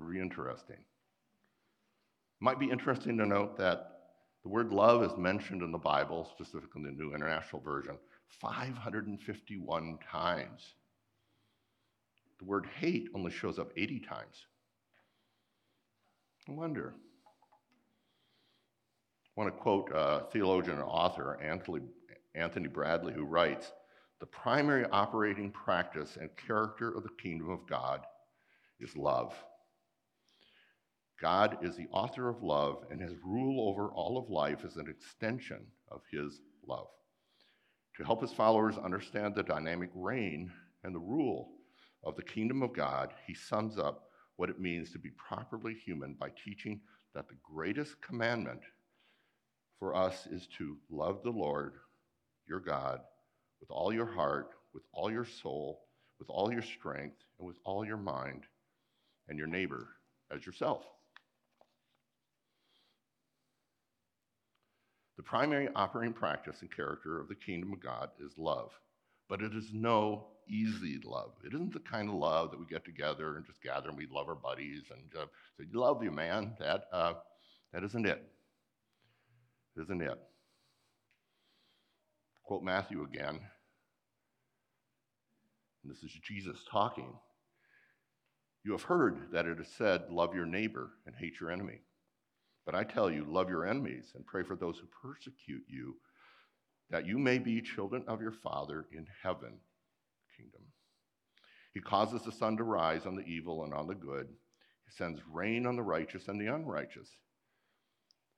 Very 0.00 0.20
interesting. 0.20 0.78
Might 2.40 2.60
be 2.60 2.70
interesting 2.70 3.18
to 3.18 3.26
note 3.26 3.58
that 3.58 3.98
the 4.42 4.48
word 4.48 4.72
love 4.72 5.02
is 5.02 5.16
mentioned 5.18 5.62
in 5.62 5.72
the 5.72 5.78
Bible, 5.78 6.28
specifically 6.34 6.82
in 6.82 6.84
the 6.84 6.92
New 6.92 7.14
International 7.14 7.60
Version, 7.60 7.98
551 8.40 9.98
times. 10.10 10.74
The 12.38 12.44
word 12.44 12.66
hate 12.78 13.08
only 13.14 13.32
shows 13.32 13.58
up 13.58 13.72
80 13.76 14.00
times. 14.00 14.46
I 16.48 16.52
wonder. 16.52 16.94
Want 19.38 19.54
to 19.54 19.62
quote 19.62 19.92
a 19.94 20.24
theologian 20.32 20.78
and 20.78 20.84
author, 20.84 21.38
Anthony, 21.40 21.82
Anthony 22.34 22.66
Bradley, 22.66 23.12
who 23.12 23.24
writes 23.24 23.70
The 24.18 24.26
primary 24.26 24.84
operating 24.86 25.52
practice 25.52 26.18
and 26.20 26.28
character 26.36 26.88
of 26.90 27.04
the 27.04 27.22
kingdom 27.22 27.48
of 27.48 27.64
God 27.68 28.00
is 28.80 28.96
love. 28.96 29.36
God 31.22 31.58
is 31.62 31.76
the 31.76 31.86
author 31.92 32.28
of 32.28 32.42
love, 32.42 32.82
and 32.90 33.00
his 33.00 33.14
rule 33.24 33.68
over 33.68 33.92
all 33.92 34.18
of 34.18 34.28
life 34.28 34.64
is 34.64 34.74
an 34.74 34.88
extension 34.88 35.64
of 35.88 36.00
his 36.10 36.40
love. 36.66 36.88
To 37.98 38.04
help 38.04 38.22
his 38.22 38.32
followers 38.32 38.76
understand 38.76 39.36
the 39.36 39.44
dynamic 39.44 39.90
reign 39.94 40.50
and 40.82 40.92
the 40.92 40.98
rule 40.98 41.50
of 42.02 42.16
the 42.16 42.24
kingdom 42.24 42.60
of 42.60 42.72
God, 42.72 43.14
he 43.24 43.34
sums 43.34 43.78
up 43.78 44.08
what 44.34 44.50
it 44.50 44.58
means 44.58 44.90
to 44.90 44.98
be 44.98 45.10
properly 45.10 45.74
human 45.74 46.14
by 46.14 46.30
teaching 46.44 46.80
that 47.14 47.28
the 47.28 47.36
greatest 47.44 48.02
commandment 48.02 48.62
for 49.78 49.94
us 49.94 50.26
is 50.26 50.46
to 50.58 50.76
love 50.90 51.22
the 51.22 51.30
Lord, 51.30 51.74
your 52.46 52.60
God, 52.60 53.00
with 53.60 53.70
all 53.70 53.92
your 53.92 54.06
heart, 54.06 54.50
with 54.74 54.82
all 54.92 55.10
your 55.10 55.24
soul, 55.24 55.80
with 56.18 56.28
all 56.30 56.52
your 56.52 56.62
strength, 56.62 57.16
and 57.38 57.46
with 57.46 57.56
all 57.64 57.84
your 57.84 57.96
mind, 57.96 58.44
and 59.28 59.38
your 59.38 59.46
neighbor 59.46 59.88
as 60.34 60.44
yourself. 60.44 60.84
The 65.16 65.22
primary 65.22 65.68
operating 65.74 66.14
practice 66.14 66.60
and 66.60 66.74
character 66.74 67.20
of 67.20 67.28
the 67.28 67.34
kingdom 67.34 67.72
of 67.72 67.80
God 67.80 68.10
is 68.20 68.38
love 68.38 68.72
but 69.28 69.42
it 69.42 69.54
is 69.54 69.72
no 69.72 70.26
easy 70.48 70.98
love. 71.04 71.32
It 71.44 71.54
isn't 71.54 71.72
the 71.72 71.80
kind 71.80 72.08
of 72.08 72.14
love 72.14 72.50
that 72.50 72.58
we 72.58 72.66
get 72.66 72.84
together 72.84 73.36
and 73.36 73.46
just 73.46 73.62
gather 73.62 73.88
and 73.88 73.98
we 73.98 74.06
love 74.10 74.28
our 74.28 74.34
buddies 74.34 74.84
and 74.90 75.22
uh, 75.22 75.26
say, 75.58 75.66
"Love 75.72 76.02
you, 76.02 76.10
man." 76.10 76.54
That 76.58 76.84
uh, 76.92 77.14
that 77.72 77.84
isn't 77.84 78.06
it. 78.06 78.24
Isn't 79.78 80.02
it? 80.02 80.18
Quote 82.44 82.62
Matthew 82.62 83.02
again. 83.04 83.38
And 85.82 85.92
this 85.92 86.02
is 86.02 86.12
Jesus 86.22 86.64
talking. 86.70 87.12
You 88.64 88.72
have 88.72 88.82
heard 88.82 89.30
that 89.32 89.46
it 89.46 89.60
is 89.60 89.68
said, 89.68 90.10
"Love 90.10 90.34
your 90.34 90.46
neighbor 90.46 90.98
and 91.06 91.14
hate 91.16 91.40
your 91.40 91.50
enemy." 91.50 91.80
But 92.66 92.74
I 92.74 92.84
tell 92.84 93.10
you, 93.10 93.24
love 93.24 93.48
your 93.48 93.66
enemies 93.66 94.12
and 94.14 94.26
pray 94.26 94.42
for 94.42 94.56
those 94.56 94.78
who 94.78 94.86
persecute 94.88 95.64
you 95.68 96.00
that 96.90 97.06
you 97.06 97.18
may 97.18 97.38
be 97.38 97.60
children 97.62 98.04
of 98.08 98.20
your 98.20 98.32
Father 98.32 98.86
in 98.92 99.06
heaven 99.22 99.60
kingdom. 100.36 100.62
He 101.72 101.80
causes 101.80 102.24
the 102.24 102.32
sun 102.32 102.56
to 102.56 102.64
rise 102.64 103.06
on 103.06 103.14
the 103.14 103.24
evil 103.24 103.64
and 103.64 103.72
on 103.72 103.86
the 103.86 103.94
good. 103.94 104.26
He 104.84 104.90
sends 104.90 105.24
rain 105.26 105.66
on 105.66 105.76
the 105.76 105.82
righteous 105.82 106.28
and 106.28 106.40
the 106.40 106.46
unrighteous. 106.46 107.16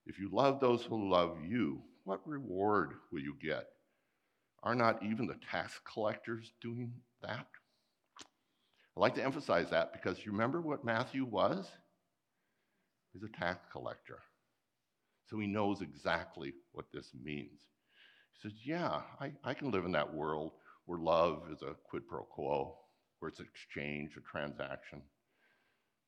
If 0.06 0.18
you 0.18 0.28
love 0.32 0.60
those 0.60 0.82
who 0.82 1.10
love 1.10 1.38
you, 1.46 1.82
what 2.04 2.26
reward 2.26 2.94
will 3.12 3.20
you 3.20 3.36
get? 3.40 3.66
Are 4.62 4.74
not 4.74 5.02
even 5.02 5.26
the 5.26 5.38
tax 5.50 5.80
collectors 5.90 6.52
doing 6.60 6.92
that? 7.22 7.46
I 8.96 9.00
like 9.00 9.14
to 9.14 9.24
emphasize 9.24 9.70
that 9.70 9.92
because 9.92 10.24
you 10.24 10.32
remember 10.32 10.60
what 10.60 10.84
Matthew 10.84 11.24
was? 11.24 11.70
He's 13.12 13.22
a 13.22 13.28
tax 13.28 13.64
collector. 13.72 14.18
So 15.28 15.38
he 15.38 15.46
knows 15.46 15.80
exactly 15.80 16.52
what 16.72 16.86
this 16.92 17.10
means. 17.22 17.60
He 18.32 18.48
says, 18.48 18.58
Yeah, 18.64 19.02
I, 19.20 19.32
I 19.44 19.54
can 19.54 19.70
live 19.70 19.84
in 19.84 19.92
that 19.92 20.12
world 20.12 20.52
where 20.86 20.98
love 20.98 21.44
is 21.52 21.62
a 21.62 21.76
quid 21.88 22.06
pro 22.08 22.24
quo, 22.24 22.76
where 23.18 23.28
it's 23.28 23.40
exchange, 23.40 24.16
a 24.16 24.20
transaction. 24.20 25.02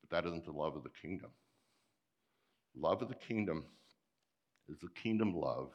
But 0.01 0.11
that 0.11 0.29
isn't 0.29 0.45
the 0.45 0.53
love 0.53 0.77
of 0.77 0.83
the 0.83 0.91
kingdom. 1.01 1.31
Love 2.75 3.03
of 3.03 3.09
the 3.09 3.15
kingdom 3.15 3.67
is 4.73 4.79
the 4.81 4.89
kingdom 5.01 5.35
love, 5.35 5.71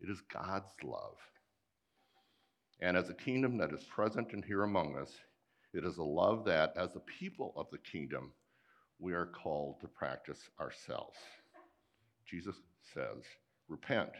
it 0.00 0.08
is 0.08 0.22
God's 0.32 0.70
love. 0.84 1.16
And 2.80 2.96
as 2.96 3.10
a 3.10 3.14
kingdom 3.14 3.58
that 3.58 3.72
is 3.72 3.84
present 3.84 4.32
and 4.32 4.44
here 4.44 4.62
among 4.62 4.96
us, 4.96 5.12
it 5.74 5.84
is 5.84 5.98
a 5.98 6.02
love 6.02 6.44
that, 6.46 6.72
as 6.76 6.92
the 6.92 7.00
people 7.00 7.52
of 7.56 7.66
the 7.70 7.78
kingdom, 7.78 8.32
we 8.98 9.12
are 9.12 9.26
called 9.26 9.80
to 9.80 9.88
practice 9.88 10.48
ourselves. 10.60 11.18
Jesus 12.26 12.56
says, 12.94 13.22
Repent, 13.68 14.10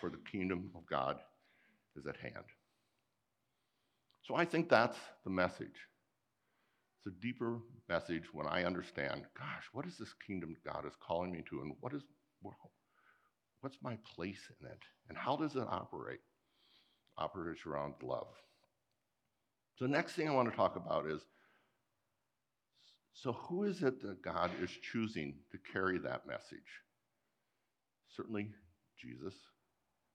for 0.00 0.10
the 0.10 0.20
kingdom 0.30 0.70
of 0.74 0.86
God 0.86 1.18
is 1.96 2.06
at 2.06 2.16
hand. 2.16 2.44
So 4.22 4.36
I 4.36 4.44
think 4.44 4.68
that's 4.68 4.98
the 5.24 5.30
message. 5.30 5.88
It's 7.04 7.14
a 7.16 7.22
deeper 7.22 7.58
message 7.88 8.24
when 8.32 8.46
I 8.46 8.64
understand, 8.64 9.22
gosh, 9.36 9.64
what 9.72 9.86
is 9.86 9.96
this 9.98 10.14
kingdom 10.26 10.54
God 10.64 10.86
is 10.86 10.92
calling 11.00 11.32
me 11.32 11.42
to, 11.50 11.62
and 11.62 11.72
what 11.80 11.94
is 11.94 12.02
what's 13.60 13.78
my 13.82 13.96
place 14.14 14.50
in 14.60 14.66
it, 14.66 14.82
and 15.08 15.16
how 15.16 15.36
does 15.36 15.56
it 15.56 15.66
operate? 15.68 16.20
Operates 17.18 17.66
around 17.66 17.94
love. 18.02 18.28
So 19.76 19.84
the 19.84 19.90
next 19.90 20.12
thing 20.12 20.28
I 20.28 20.32
want 20.32 20.50
to 20.50 20.56
talk 20.56 20.76
about 20.76 21.06
is 21.06 21.22
so 23.12 23.32
who 23.32 23.64
is 23.64 23.82
it 23.82 24.00
that 24.02 24.22
God 24.22 24.50
is 24.62 24.70
choosing 24.70 25.34
to 25.52 25.58
carry 25.72 25.98
that 25.98 26.26
message? 26.26 26.58
Certainly 28.16 28.48
Jesus, 28.98 29.34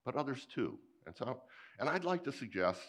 but 0.04 0.16
others 0.16 0.48
too. 0.54 0.80
And 1.06 1.16
so, 1.16 1.42
and 1.80 1.88
I'd 1.88 2.04
like 2.04 2.24
to 2.24 2.32
suggest 2.32 2.82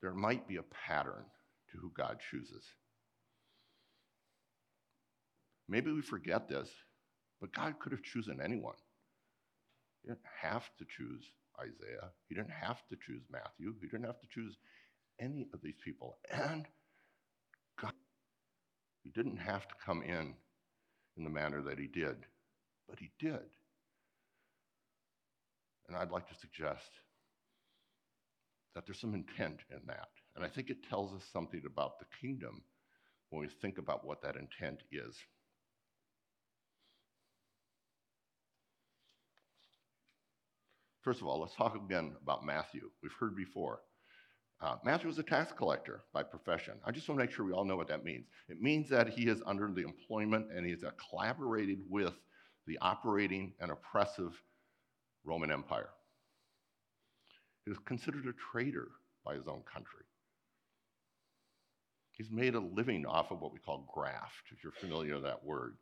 there 0.00 0.14
might 0.14 0.46
be 0.46 0.56
a 0.56 0.62
pattern 0.86 1.24
to 1.72 1.78
who 1.78 1.90
God 1.96 2.18
chooses. 2.30 2.64
Maybe 5.68 5.90
we 5.90 6.02
forget 6.02 6.48
this, 6.48 6.68
but 7.40 7.52
God 7.52 7.78
could 7.80 7.92
have 7.92 8.02
chosen 8.02 8.38
anyone. 8.42 8.74
He 10.02 10.08
didn't 10.08 10.26
have 10.40 10.64
to 10.78 10.84
choose 10.96 11.24
Isaiah. 11.60 12.10
He 12.28 12.34
didn't 12.34 12.50
have 12.50 12.86
to 12.88 12.96
choose 13.06 13.22
Matthew. 13.30 13.74
He 13.80 13.86
didn't 13.86 14.06
have 14.06 14.20
to 14.20 14.26
choose 14.32 14.56
any 15.20 15.48
of 15.54 15.60
these 15.62 15.76
people. 15.84 16.18
And 16.30 16.66
God, 17.80 17.92
he 19.04 19.10
didn't 19.10 19.38
have 19.38 19.68
to 19.68 19.74
come 19.84 20.02
in 20.02 20.34
in 21.16 21.24
the 21.24 21.30
manner 21.30 21.62
that 21.62 21.78
he 21.78 21.86
did, 21.86 22.16
but 22.88 22.98
he 22.98 23.10
did. 23.18 23.40
And 25.88 25.96
I'd 25.96 26.10
like 26.10 26.28
to 26.28 26.34
suggest 26.34 26.88
that 28.74 28.86
there's 28.86 29.00
some 29.00 29.14
intent 29.14 29.60
in 29.70 29.80
that. 29.86 30.08
And 30.34 30.44
I 30.44 30.48
think 30.48 30.70
it 30.70 30.88
tells 30.88 31.12
us 31.12 31.22
something 31.32 31.62
about 31.66 31.98
the 31.98 32.06
kingdom 32.20 32.62
when 33.30 33.42
we 33.42 33.48
think 33.60 33.78
about 33.78 34.06
what 34.06 34.22
that 34.22 34.36
intent 34.36 34.80
is. 34.90 35.14
First 41.02 41.20
of 41.20 41.26
all, 41.26 41.40
let's 41.40 41.54
talk 41.56 41.74
again 41.74 42.14
about 42.22 42.46
Matthew. 42.46 42.90
We've 43.02 43.12
heard 43.18 43.34
before. 43.34 43.80
Uh, 44.60 44.76
Matthew 44.84 45.08
was 45.08 45.18
a 45.18 45.24
tax 45.24 45.52
collector 45.52 46.02
by 46.12 46.22
profession. 46.22 46.74
I 46.86 46.92
just 46.92 47.08
want 47.08 47.18
to 47.18 47.26
make 47.26 47.34
sure 47.34 47.44
we 47.44 47.52
all 47.52 47.64
know 47.64 47.76
what 47.76 47.88
that 47.88 48.04
means. 48.04 48.26
It 48.48 48.62
means 48.62 48.88
that 48.90 49.08
he 49.08 49.26
is 49.26 49.42
under 49.44 49.68
the 49.72 49.82
employment 49.82 50.52
and 50.54 50.64
he's 50.64 50.84
collaborated 51.10 51.80
with 51.88 52.14
the 52.68 52.78
operating 52.80 53.54
and 53.58 53.72
oppressive 53.72 54.40
Roman 55.24 55.50
Empire. 55.50 55.90
He 57.64 57.70
was 57.70 57.80
considered 57.80 58.26
a 58.26 58.52
traitor 58.52 58.88
by 59.24 59.34
his 59.34 59.48
own 59.48 59.62
country. 59.62 60.04
He's 62.12 62.30
made 62.30 62.54
a 62.54 62.60
living 62.60 63.04
off 63.06 63.32
of 63.32 63.40
what 63.40 63.52
we 63.52 63.58
call 63.58 63.90
graft, 63.92 64.52
if 64.52 64.62
you're 64.62 64.72
familiar 64.72 65.14
with 65.14 65.24
that 65.24 65.44
word. 65.44 65.74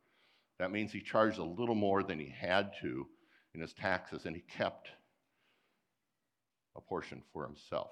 That 0.57 0.71
means 0.71 0.91
he 0.91 1.01
charged 1.01 1.37
a 1.37 1.43
little 1.43 1.75
more 1.75 2.01
than 2.01 2.19
he 2.19 2.33
had 2.35 2.71
to 2.81 3.05
in 3.53 3.61
his 3.61 3.73
taxes, 3.73 4.25
and 4.25 4.35
he 4.35 4.41
kept 4.41 4.89
a 6.75 6.81
portion 6.81 7.21
for 7.33 7.45
himself. 7.45 7.91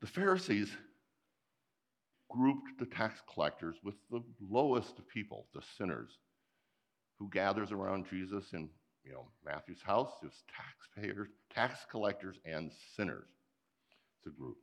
The 0.00 0.06
Pharisees 0.06 0.70
grouped 2.30 2.78
the 2.78 2.86
tax 2.86 3.20
collectors 3.32 3.76
with 3.82 3.94
the 4.10 4.22
lowest 4.40 4.98
of 4.98 5.08
people, 5.08 5.46
the 5.54 5.62
sinners, 5.78 6.10
who 7.18 7.30
gathers 7.30 7.72
around 7.72 8.06
Jesus 8.10 8.52
in 8.52 8.68
you 9.04 9.12
know 9.12 9.26
Matthew's 9.44 9.82
house. 9.82 10.12
There's 10.20 10.44
taxpayers, 10.54 11.28
tax 11.54 11.86
collectors, 11.90 12.36
and 12.44 12.70
sinners. 12.94 13.28
It's 14.18 14.34
a 14.34 14.38
group. 14.38 14.58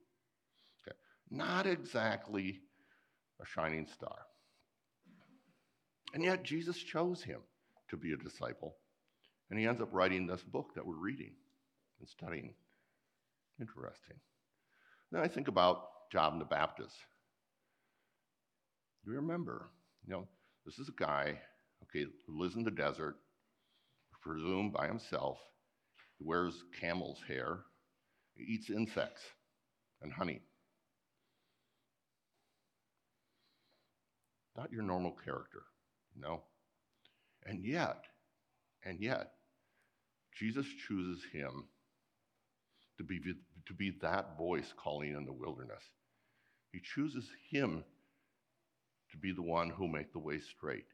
Okay. 0.85 0.95
Not 1.31 1.65
exactly 1.65 2.59
a 3.41 3.45
shining 3.45 3.87
star. 3.87 4.19
And 6.13 6.23
yet 6.23 6.43
Jesus 6.43 6.77
chose 6.77 7.23
him 7.23 7.39
to 7.89 7.97
be 7.97 8.13
a 8.13 8.17
disciple. 8.17 8.75
And 9.49 9.59
he 9.59 9.67
ends 9.67 9.81
up 9.81 9.89
writing 9.91 10.25
this 10.25 10.41
book 10.41 10.73
that 10.75 10.85
we're 10.85 10.95
reading 10.95 11.33
and 11.99 12.09
studying. 12.09 12.53
Interesting. 13.59 14.17
Then 15.11 15.21
I 15.21 15.27
think 15.27 15.47
about 15.47 15.83
John 16.11 16.39
the 16.39 16.45
Baptist. 16.45 16.95
Do 19.05 19.11
you 19.11 19.17
remember? 19.17 19.69
You 20.05 20.13
know, 20.13 20.27
this 20.65 20.79
is 20.79 20.89
a 20.89 20.99
guy, 20.99 21.39
okay, 21.83 22.05
who 22.25 22.41
lives 22.41 22.55
in 22.55 22.63
the 22.63 22.71
desert, 22.71 23.15
presumed 24.23 24.73
by 24.73 24.87
himself. 24.87 25.37
He 26.17 26.25
wears 26.25 26.63
camel's 26.79 27.19
hair. 27.27 27.59
He 28.35 28.53
eats 28.53 28.69
insects 28.69 29.21
and 30.01 30.11
honey. 30.11 30.41
Not 34.55 34.71
your 34.71 34.83
normal 34.83 35.15
character, 35.25 35.63
no. 36.15 36.43
And 37.45 37.65
yet, 37.65 38.05
and 38.85 38.99
yet, 38.99 39.31
Jesus 40.37 40.65
chooses 40.87 41.23
him 41.31 41.65
to 42.97 43.03
be, 43.03 43.19
to 43.19 43.73
be 43.73 43.93
that 44.01 44.37
voice 44.37 44.73
calling 44.77 45.13
in 45.15 45.25
the 45.25 45.33
wilderness. 45.33 45.83
He 46.71 46.79
chooses 46.95 47.25
him 47.51 47.83
to 49.11 49.17
be 49.17 49.31
the 49.31 49.41
one 49.41 49.69
who 49.69 49.87
make 49.87 50.11
the 50.11 50.19
way 50.19 50.39
straight. 50.39 50.85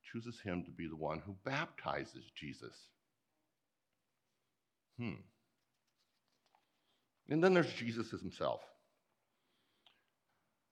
He 0.00 0.12
chooses 0.12 0.40
him 0.40 0.64
to 0.64 0.70
be 0.70 0.88
the 0.88 0.96
one 0.96 1.20
who 1.24 1.36
baptizes 1.44 2.24
Jesus. 2.34 2.74
Hmm. 4.98 5.20
And 7.28 7.42
then 7.42 7.54
there's 7.54 7.72
Jesus 7.72 8.10
himself. 8.10 8.60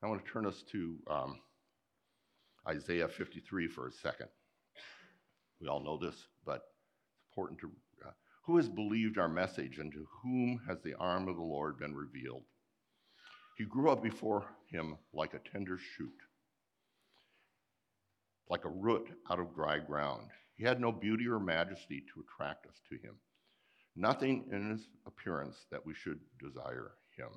I 0.03 0.09
want 0.09 0.24
to 0.24 0.33
turn 0.33 0.46
us 0.46 0.62
to 0.72 0.96
um, 1.09 1.38
Isaiah 2.68 3.09
53 3.09 3.68
for 3.68 3.87
a 3.87 3.92
second. 3.92 4.29
We 5.62 5.68
all 5.68 5.83
know 5.83 5.96
this, 5.96 6.16
but 6.44 6.57
it's 6.57 7.31
important 7.31 7.61
to 7.61 7.70
who 8.44 8.57
has 8.57 8.68
believed 8.68 9.18
our 9.18 9.29
message, 9.29 9.79
and 9.79 9.92
to 9.92 10.07
whom 10.22 10.61
has 10.68 10.81
the 10.83 10.94
arm 10.94 11.29
of 11.29 11.37
the 11.37 11.42
Lord 11.42 11.79
been 11.79 11.94
revealed? 11.94 12.42
He 13.57 13.64
grew 13.64 13.90
up 13.90 14.03
before 14.03 14.46
him 14.68 14.96
like 15.12 15.35
a 15.35 15.38
tender 15.38 15.79
shoot, 15.79 16.12
like 18.48 18.64
a 18.64 18.70
root 18.70 19.09
out 19.31 19.38
of 19.38 19.55
dry 19.55 19.79
ground. 19.79 20.29
He 20.57 20.64
had 20.64 20.81
no 20.81 20.90
beauty 20.90 21.29
or 21.29 21.38
majesty 21.38 22.01
to 22.12 22.22
attract 22.22 22.66
us 22.66 22.81
to 22.88 22.96
him, 22.96 23.14
nothing 23.94 24.48
in 24.51 24.70
his 24.70 24.88
appearance 25.07 25.66
that 25.70 25.85
we 25.87 25.94
should 25.94 26.18
desire 26.40 26.92
him. 27.16 27.29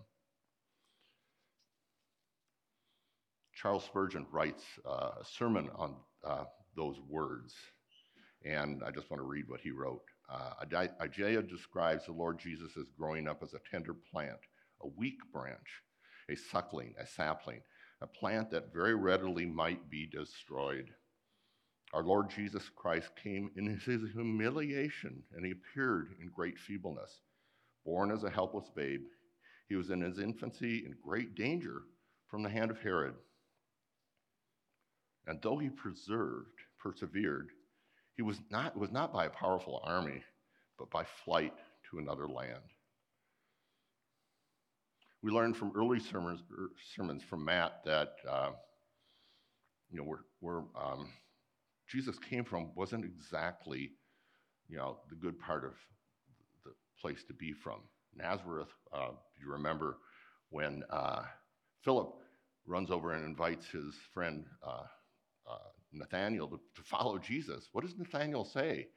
Charles 3.53 3.85
Spurgeon 3.85 4.25
writes 4.31 4.63
uh, 4.85 5.11
a 5.21 5.25
sermon 5.25 5.69
on 5.75 5.95
uh, 6.27 6.45
those 6.75 6.99
words, 7.07 7.53
and 8.43 8.81
I 8.85 8.91
just 8.91 9.09
want 9.09 9.21
to 9.21 9.27
read 9.27 9.47
what 9.47 9.61
he 9.61 9.71
wrote. 9.71 10.03
Uh, 10.29 10.53
Isaiah 11.01 11.41
describes 11.41 12.05
the 12.05 12.11
Lord 12.11 12.39
Jesus 12.39 12.75
as 12.77 12.85
growing 12.97 13.27
up 13.27 13.43
as 13.43 13.53
a 13.53 13.59
tender 13.71 13.93
plant, 14.11 14.39
a 14.81 14.87
weak 14.87 15.19
branch, 15.31 15.83
a 16.29 16.35
suckling, 16.35 16.93
a 16.99 17.05
sapling, 17.05 17.61
a 18.01 18.07
plant 18.07 18.49
that 18.51 18.73
very 18.73 18.95
readily 18.95 19.45
might 19.45 19.89
be 19.89 20.07
destroyed. 20.07 20.89
Our 21.93 22.03
Lord 22.03 22.29
Jesus 22.29 22.69
Christ 22.75 23.09
came 23.21 23.51
in 23.55 23.67
his 23.67 24.01
humiliation 24.11 25.23
and 25.33 25.45
he 25.45 25.51
appeared 25.51 26.15
in 26.19 26.29
great 26.35 26.57
feebleness. 26.57 27.21
Born 27.85 28.11
as 28.11 28.23
a 28.23 28.29
helpless 28.29 28.69
babe, 28.75 29.03
he 29.69 29.75
was 29.75 29.91
in 29.91 30.01
his 30.01 30.19
infancy 30.19 30.85
in 30.85 30.95
great 31.03 31.35
danger 31.35 31.83
from 32.27 32.43
the 32.43 32.49
hand 32.49 32.71
of 32.71 32.81
Herod. 32.81 33.15
And 35.27 35.39
though 35.41 35.57
he 35.57 35.69
preserved, 35.69 36.59
persevered, 36.79 37.49
he 38.15 38.21
was 38.21 38.39
not, 38.49 38.77
was 38.77 38.91
not 38.91 39.13
by 39.13 39.25
a 39.25 39.29
powerful 39.29 39.81
army, 39.83 40.23
but 40.79 40.89
by 40.89 41.03
flight 41.23 41.53
to 41.89 41.99
another 41.99 42.27
land. 42.27 42.63
We 45.21 45.31
learned 45.31 45.57
from 45.57 45.73
early 45.75 45.99
sermons, 45.99 46.41
er, 46.51 46.69
sermons 46.95 47.23
from 47.23 47.45
Matt 47.45 47.83
that 47.85 48.13
uh, 48.29 48.51
you 49.89 49.97
know 49.97 50.03
where, 50.03 50.25
where 50.39 50.63
um, 50.79 51.09
Jesus 51.87 52.17
came 52.19 52.43
from 52.43 52.71
wasn't 52.75 53.05
exactly 53.05 53.91
you 54.67 54.77
know 54.77 54.97
the 55.09 55.15
good 55.15 55.39
part 55.39 55.65
of 55.65 55.71
the 56.63 56.71
place 57.01 57.23
to 57.27 57.33
be 57.33 57.53
from. 57.53 57.79
Nazareth, 58.15 58.69
uh, 58.93 59.11
you 59.41 59.51
remember 59.51 59.97
when 60.49 60.83
uh, 60.89 61.23
Philip 61.83 62.13
runs 62.65 62.91
over 62.91 63.13
and 63.13 63.25
invites 63.25 63.67
his 63.69 63.95
friend 64.13 64.45
uh, 64.65 64.83
uh, 65.49 65.69
Nathaniel 65.95 66.47
to, 66.49 66.57
to 66.57 66.83
follow 66.83 67.17
Jesus. 67.17 67.69
What 67.71 67.85
does 67.85 67.97
Nathaniel 67.97 68.45
say? 68.45 68.87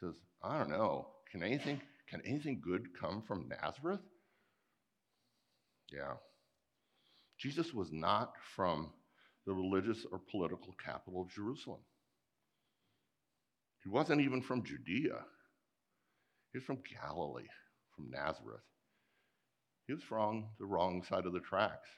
He 0.00 0.06
says, 0.06 0.14
I 0.42 0.58
don't 0.58 0.70
know. 0.70 1.08
Can 1.30 1.42
anything, 1.42 1.80
can 2.08 2.22
anything 2.26 2.60
good 2.62 2.88
come 2.98 3.22
from 3.26 3.48
Nazareth? 3.48 4.00
Yeah. 5.92 6.14
Jesus 7.38 7.72
was 7.74 7.88
not 7.92 8.32
from 8.54 8.90
the 9.46 9.52
religious 9.52 10.06
or 10.10 10.20
political 10.30 10.74
capital 10.84 11.22
of 11.22 11.30
Jerusalem. 11.30 11.80
He 13.82 13.90
wasn't 13.90 14.22
even 14.22 14.40
from 14.40 14.64
Judea. 14.64 15.18
He 16.52 16.58
was 16.58 16.64
from 16.64 16.78
Galilee, 17.02 17.48
from 17.94 18.10
Nazareth. 18.10 18.62
He 19.86 19.92
was 19.92 20.02
from 20.02 20.46
the 20.58 20.64
wrong 20.64 21.02
side 21.08 21.26
of 21.26 21.32
the 21.34 21.40
tracks. 21.40 21.88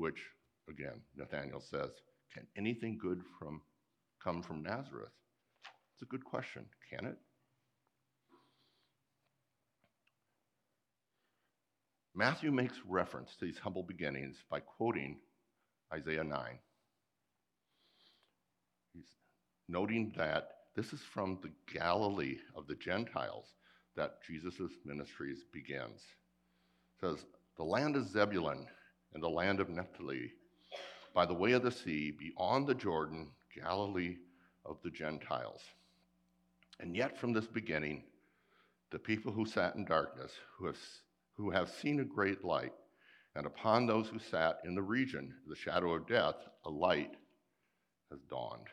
Which, 0.00 0.22
again, 0.66 1.02
Nathanael 1.14 1.60
says, 1.60 1.90
Can 2.32 2.46
anything 2.56 2.96
good 2.96 3.20
from, 3.38 3.60
come 4.24 4.40
from 4.40 4.62
Nazareth? 4.62 5.12
It's 5.92 6.00
a 6.00 6.06
good 6.06 6.24
question. 6.24 6.64
Can 6.88 7.04
it? 7.04 7.18
Matthew 12.14 12.50
makes 12.50 12.78
reference 12.88 13.36
to 13.38 13.44
these 13.44 13.58
humble 13.58 13.82
beginnings 13.82 14.36
by 14.50 14.60
quoting 14.60 15.18
Isaiah 15.92 16.24
9. 16.24 16.38
He's 18.94 19.04
noting 19.68 20.14
that 20.16 20.48
this 20.74 20.94
is 20.94 21.02
from 21.12 21.38
the 21.42 21.52
Galilee 21.78 22.38
of 22.56 22.66
the 22.66 22.74
Gentiles 22.74 23.52
that 23.96 24.22
Jesus' 24.26 24.72
ministries 24.86 25.44
begins. 25.52 26.00
It 26.96 27.06
says, 27.06 27.26
The 27.58 27.64
land 27.64 27.96
of 27.96 28.08
Zebulun 28.08 28.66
and 29.14 29.22
the 29.22 29.28
land 29.28 29.60
of 29.60 29.68
Naphtali, 29.68 30.32
by 31.14 31.26
the 31.26 31.34
way 31.34 31.52
of 31.52 31.62
the 31.62 31.70
sea, 31.70 32.10
beyond 32.10 32.66
the 32.66 32.74
Jordan, 32.74 33.30
Galilee 33.54 34.16
of 34.64 34.78
the 34.82 34.90
Gentiles. 34.90 35.62
And 36.78 36.96
yet, 36.96 37.18
from 37.18 37.32
this 37.32 37.46
beginning, 37.46 38.04
the 38.90 38.98
people 38.98 39.32
who 39.32 39.44
sat 39.44 39.74
in 39.74 39.84
darkness, 39.84 40.32
who 40.56 40.66
have, 40.66 40.78
who 41.36 41.50
have 41.50 41.68
seen 41.68 42.00
a 42.00 42.04
great 42.04 42.44
light, 42.44 42.72
and 43.36 43.46
upon 43.46 43.86
those 43.86 44.08
who 44.08 44.18
sat 44.18 44.58
in 44.64 44.74
the 44.74 44.82
region, 44.82 45.34
the 45.46 45.56
shadow 45.56 45.94
of 45.94 46.08
death, 46.08 46.36
a 46.64 46.70
light 46.70 47.16
has 48.10 48.20
dawned. 48.28 48.66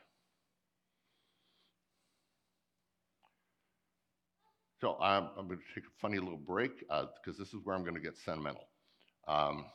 So 4.79 4.97
I'm, 5.01 5.29
I'm 5.37 5.47
going 5.47 5.59
to 5.59 5.73
take 5.73 5.85
a 5.85 5.99
funny 5.99 6.19
little 6.19 6.37
break 6.37 6.79
because 6.79 7.35
uh, 7.35 7.39
this 7.39 7.49
is 7.49 7.59
where 7.63 7.75
I'm 7.75 7.83
going 7.83 7.95
to 7.95 8.01
get 8.01 8.15
sentimental. 8.15 8.67
Um, 9.27 9.65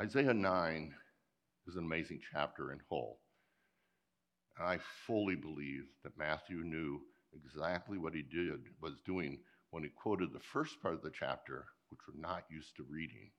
Isaiah 0.00 0.32
9 0.32 0.94
is 1.66 1.74
an 1.74 1.84
amazing 1.84 2.20
chapter 2.32 2.70
in 2.70 2.78
whole. 2.88 3.18
And 4.56 4.68
I 4.68 4.78
fully 5.08 5.34
believe 5.34 5.86
that 6.04 6.16
Matthew 6.16 6.58
knew 6.58 7.00
exactly 7.34 7.98
what 7.98 8.14
he 8.14 8.22
did 8.22 8.60
was 8.80 9.00
doing 9.04 9.40
when 9.70 9.82
he 9.82 9.88
quoted 9.88 10.32
the 10.32 10.38
first 10.52 10.80
part 10.80 10.94
of 10.94 11.02
the 11.02 11.10
chapter, 11.10 11.64
which 11.90 11.98
we're 12.06 12.20
not 12.20 12.44
used 12.48 12.76
to 12.76 12.86
reading, 12.88 13.30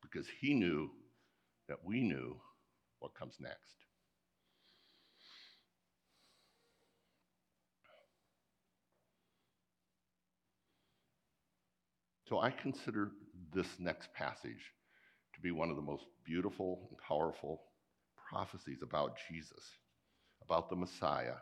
because 0.00 0.26
he 0.40 0.54
knew 0.54 0.90
that 1.68 1.84
we 1.84 2.00
knew 2.00 2.36
what 3.00 3.14
comes 3.14 3.34
next. 3.38 3.74
So 12.26 12.40
I 12.40 12.50
consider 12.50 13.10
this 13.52 13.68
next 13.78 14.12
passage 14.14 14.72
to 15.36 15.42
be 15.42 15.50
one 15.50 15.70
of 15.70 15.76
the 15.76 15.82
most 15.82 16.06
beautiful 16.24 16.88
and 16.88 16.98
powerful 17.06 17.62
prophecies 18.30 18.78
about 18.82 19.16
Jesus, 19.30 19.62
about 20.42 20.70
the 20.70 20.76
Messiah, 20.76 21.36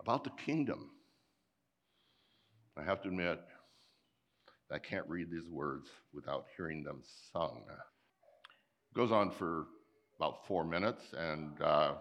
about 0.00 0.24
the 0.24 0.30
kingdom. 0.44 0.90
I 2.76 2.82
have 2.82 3.00
to 3.02 3.08
admit, 3.08 3.40
I 4.72 4.78
can't 4.78 5.08
read 5.08 5.30
these 5.30 5.48
words 5.48 5.88
without 6.12 6.46
hearing 6.56 6.82
them 6.82 7.02
sung. 7.32 7.62
It 7.68 8.96
goes 8.96 9.12
on 9.12 9.30
for 9.30 9.66
about 10.18 10.46
four 10.48 10.64
minutes, 10.64 11.02
and 11.16 11.60
uh, 11.62 11.92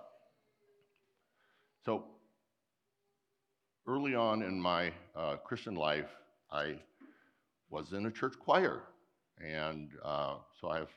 so 1.85 2.05
early 3.87 4.15
on 4.15 4.41
in 4.41 4.59
my 4.59 4.91
uh, 5.15 5.35
Christian 5.37 5.75
life, 5.75 6.09
I 6.51 6.79
was 7.69 7.93
in 7.93 8.05
a 8.07 8.11
church 8.11 8.33
choir, 8.39 8.83
and 9.39 9.91
uh, 10.03 10.35
so 10.59 10.69
I've 10.69 10.89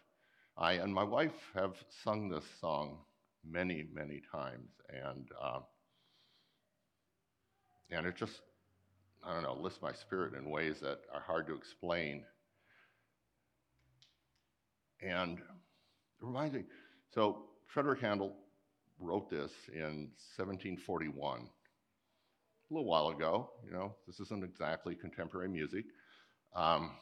I 0.57 0.75
and 0.75 0.95
my 0.95 1.03
wife 1.03 1.33
have 1.55 1.75
sung 2.05 2.29
this 2.29 2.45
song 2.61 2.99
many, 3.45 3.87
many 3.93 4.23
times, 4.31 4.71
and 4.89 5.29
uh, 5.43 5.61
and 7.91 8.07
it 8.07 8.17
just 8.17 8.41
I 9.25 9.35
don't 9.35 9.43
know 9.43 9.55
lifts 9.61 9.81
my 9.83 9.93
spirit 9.93 10.35
in 10.35 10.51
ways 10.51 10.77
that 10.81 11.01
are 11.13 11.21
hard 11.21 11.47
to 11.49 11.55
explain. 11.55 12.25
And 15.03 15.39
it 15.39 15.45
reminds 16.21 16.55
me. 16.55 16.65
So 17.15 17.47
Frederick 17.67 18.01
Handel 18.01 18.37
wrote 19.01 19.29
this 19.29 19.51
in 19.73 20.11
1741, 20.37 21.41
a 21.41 22.75
little 22.75 22.89
while 22.89 23.09
ago. 23.09 23.51
You 23.67 23.73
know, 23.73 23.95
this 24.07 24.21
isn't 24.21 24.45
exactly 24.45 24.95
contemporary 24.95 25.49
music. 25.49 25.85
Um, 26.55 26.93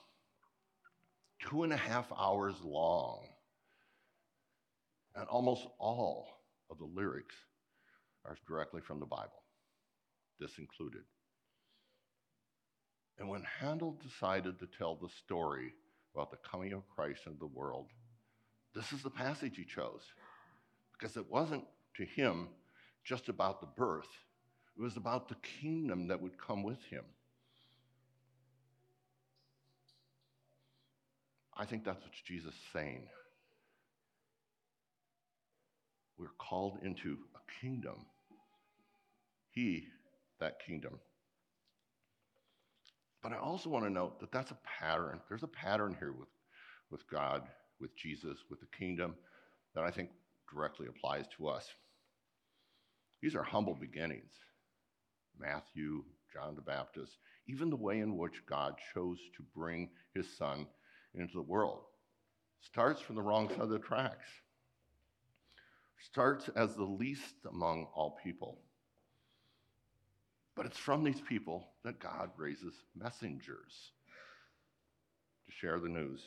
two 1.48 1.64
and 1.64 1.72
a 1.72 1.76
half 1.76 2.06
hours 2.18 2.54
long. 2.64 3.26
And 5.14 5.26
almost 5.28 5.66
all 5.78 6.26
of 6.70 6.78
the 6.78 6.84
lyrics 6.84 7.34
are 8.24 8.36
directly 8.46 8.80
from 8.80 9.00
the 9.00 9.06
Bible, 9.06 9.42
this 10.40 10.58
included. 10.58 11.02
And 13.18 13.28
when 13.28 13.42
Handel 13.60 13.98
decided 14.02 14.58
to 14.58 14.66
tell 14.78 14.96
the 14.96 15.08
story 15.24 15.74
about 16.14 16.30
the 16.30 16.38
coming 16.38 16.72
of 16.72 16.88
Christ 16.88 17.22
into 17.26 17.38
the 17.38 17.46
world, 17.46 17.88
this 18.74 18.92
is 18.92 19.02
the 19.02 19.10
passage 19.10 19.56
he 19.56 19.64
chose. 19.64 20.02
Because 20.92 21.16
it 21.16 21.30
wasn't 21.30 21.64
to 21.96 22.04
him 22.04 22.48
just 23.04 23.28
about 23.28 23.60
the 23.60 23.66
birth, 23.66 24.08
it 24.76 24.82
was 24.82 24.96
about 24.96 25.28
the 25.28 25.36
kingdom 25.60 26.08
that 26.08 26.20
would 26.20 26.38
come 26.38 26.62
with 26.62 26.82
him. 26.84 27.04
I 31.54 31.66
think 31.66 31.84
that's 31.84 32.02
what 32.02 32.12
Jesus 32.24 32.54
is 32.54 32.60
saying. 32.72 33.02
We're 36.22 36.28
called 36.38 36.78
into 36.84 37.18
a 37.34 37.60
kingdom. 37.60 38.06
He, 39.50 39.88
that 40.38 40.64
kingdom. 40.64 41.00
But 43.24 43.32
I 43.32 43.38
also 43.38 43.68
want 43.68 43.86
to 43.86 43.90
note 43.90 44.20
that 44.20 44.30
that's 44.30 44.52
a 44.52 44.58
pattern. 44.80 45.18
There's 45.28 45.42
a 45.42 45.48
pattern 45.48 45.96
here 45.98 46.12
with, 46.12 46.28
with 46.92 47.10
God, 47.10 47.42
with 47.80 47.96
Jesus, 47.96 48.38
with 48.48 48.60
the 48.60 48.66
kingdom 48.66 49.16
that 49.74 49.82
I 49.82 49.90
think 49.90 50.10
directly 50.52 50.86
applies 50.86 51.24
to 51.36 51.48
us. 51.48 51.66
These 53.20 53.34
are 53.34 53.42
humble 53.42 53.74
beginnings. 53.74 54.30
Matthew, 55.36 56.04
John 56.32 56.54
the 56.54 56.62
Baptist, 56.62 57.18
even 57.48 57.68
the 57.68 57.74
way 57.74 57.98
in 57.98 58.16
which 58.16 58.46
God 58.46 58.76
chose 58.94 59.18
to 59.36 59.42
bring 59.56 59.90
his 60.14 60.38
son 60.38 60.68
into 61.16 61.34
the 61.34 61.42
world 61.42 61.80
starts 62.60 63.00
from 63.00 63.16
the 63.16 63.22
wrong 63.22 63.48
side 63.48 63.58
of 63.58 63.70
the 63.70 63.78
tracks 63.80 64.28
starts 66.04 66.48
as 66.56 66.74
the 66.74 66.84
least 66.84 67.34
among 67.48 67.86
all 67.94 68.18
people. 68.22 68.58
But 70.54 70.66
it's 70.66 70.78
from 70.78 71.02
these 71.02 71.20
people 71.20 71.68
that 71.84 71.98
God 71.98 72.30
raises 72.36 72.74
messengers 72.94 73.92
to 75.46 75.52
share 75.52 75.80
the 75.80 75.88
news. 75.88 76.20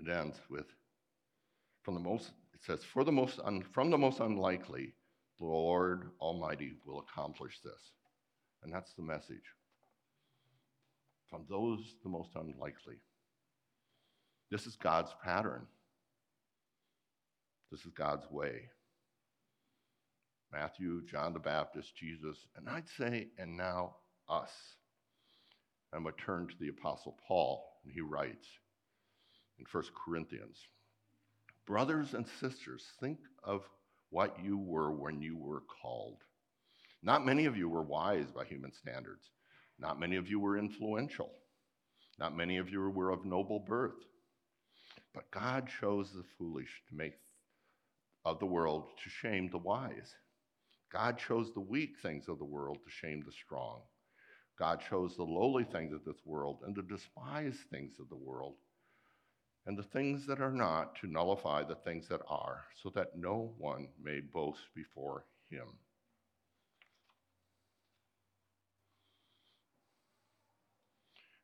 It 0.00 0.08
ends 0.10 0.38
with 0.50 0.66
from 1.82 1.94
the 1.94 2.00
most 2.00 2.32
it 2.52 2.62
says 2.64 2.82
for 2.82 3.04
the 3.04 3.12
most 3.12 3.40
un, 3.44 3.62
from 3.72 3.90
the 3.90 3.98
most 3.98 4.20
unlikely 4.20 4.94
the 5.38 5.46
Lord 5.46 6.10
Almighty 6.20 6.74
will 6.84 7.00
accomplish 7.00 7.60
this. 7.62 7.92
And 8.62 8.72
that's 8.72 8.94
the 8.94 9.02
message. 9.02 9.44
From 11.28 11.44
those 11.48 11.96
the 12.02 12.08
most 12.08 12.30
unlikely. 12.34 12.96
This 14.50 14.66
is 14.66 14.76
God's 14.76 15.14
pattern. 15.24 15.66
This 17.70 17.80
is 17.80 17.92
God's 17.92 18.30
way. 18.30 18.68
Matthew, 20.52 21.02
John 21.04 21.32
the 21.32 21.40
Baptist, 21.40 21.96
Jesus, 21.96 22.36
and 22.56 22.68
I'd 22.68 22.88
say, 22.96 23.28
and 23.38 23.56
now 23.56 23.96
us. 24.28 24.52
I'm 25.92 26.04
going 26.04 26.14
to 26.14 26.24
turn 26.24 26.46
to 26.46 26.54
the 26.60 26.68
Apostle 26.68 27.16
Paul, 27.26 27.64
and 27.84 27.92
he 27.92 28.00
writes 28.00 28.46
in 29.58 29.64
1 29.70 29.84
Corinthians 30.04 30.58
Brothers 31.66 32.12
and 32.14 32.26
sisters, 32.40 32.84
think 33.00 33.18
of 33.42 33.62
what 34.10 34.36
you 34.44 34.58
were 34.58 34.92
when 34.92 35.22
you 35.22 35.36
were 35.36 35.62
called. 35.82 36.18
Not 37.02 37.24
many 37.24 37.46
of 37.46 37.56
you 37.56 37.68
were 37.68 37.82
wise 37.82 38.30
by 38.30 38.44
human 38.44 38.72
standards. 38.72 39.30
Not 39.78 39.98
many 39.98 40.16
of 40.16 40.28
you 40.28 40.38
were 40.38 40.58
influential. 40.58 41.30
Not 42.18 42.36
many 42.36 42.58
of 42.58 42.68
you 42.68 42.80
were 42.90 43.10
of 43.10 43.24
noble 43.24 43.60
birth. 43.60 43.96
But 45.14 45.30
God 45.30 45.68
chose 45.80 46.12
the 46.12 46.24
foolish 46.36 46.82
to 46.88 46.94
make 46.94 47.14
of 48.24 48.40
the 48.40 48.46
world 48.46 48.90
to 49.02 49.10
shame 49.10 49.48
the 49.50 49.58
wise. 49.58 50.14
God 50.92 51.18
chose 51.18 51.52
the 51.52 51.60
weak 51.60 51.98
things 52.02 52.28
of 52.28 52.38
the 52.38 52.44
world 52.44 52.78
to 52.84 52.90
shame 52.90 53.22
the 53.24 53.32
strong. 53.32 53.80
God 54.58 54.80
chose 54.88 55.16
the 55.16 55.24
lowly 55.24 55.64
things 55.64 55.92
of 55.92 56.04
this 56.04 56.24
world 56.24 56.58
and 56.64 56.74
the 56.74 56.82
despised 56.82 57.60
things 57.70 57.94
of 58.00 58.08
the 58.08 58.16
world 58.16 58.54
and 59.66 59.78
the 59.78 59.82
things 59.82 60.26
that 60.26 60.40
are 60.40 60.52
not 60.52 60.94
to 60.96 61.06
nullify 61.06 61.62
the 61.62 61.74
things 61.74 62.06
that 62.08 62.20
are, 62.28 62.64
so 62.82 62.90
that 62.90 63.16
no 63.16 63.54
one 63.58 63.88
may 64.02 64.20
boast 64.20 64.60
before 64.74 65.24
him. 65.48 65.66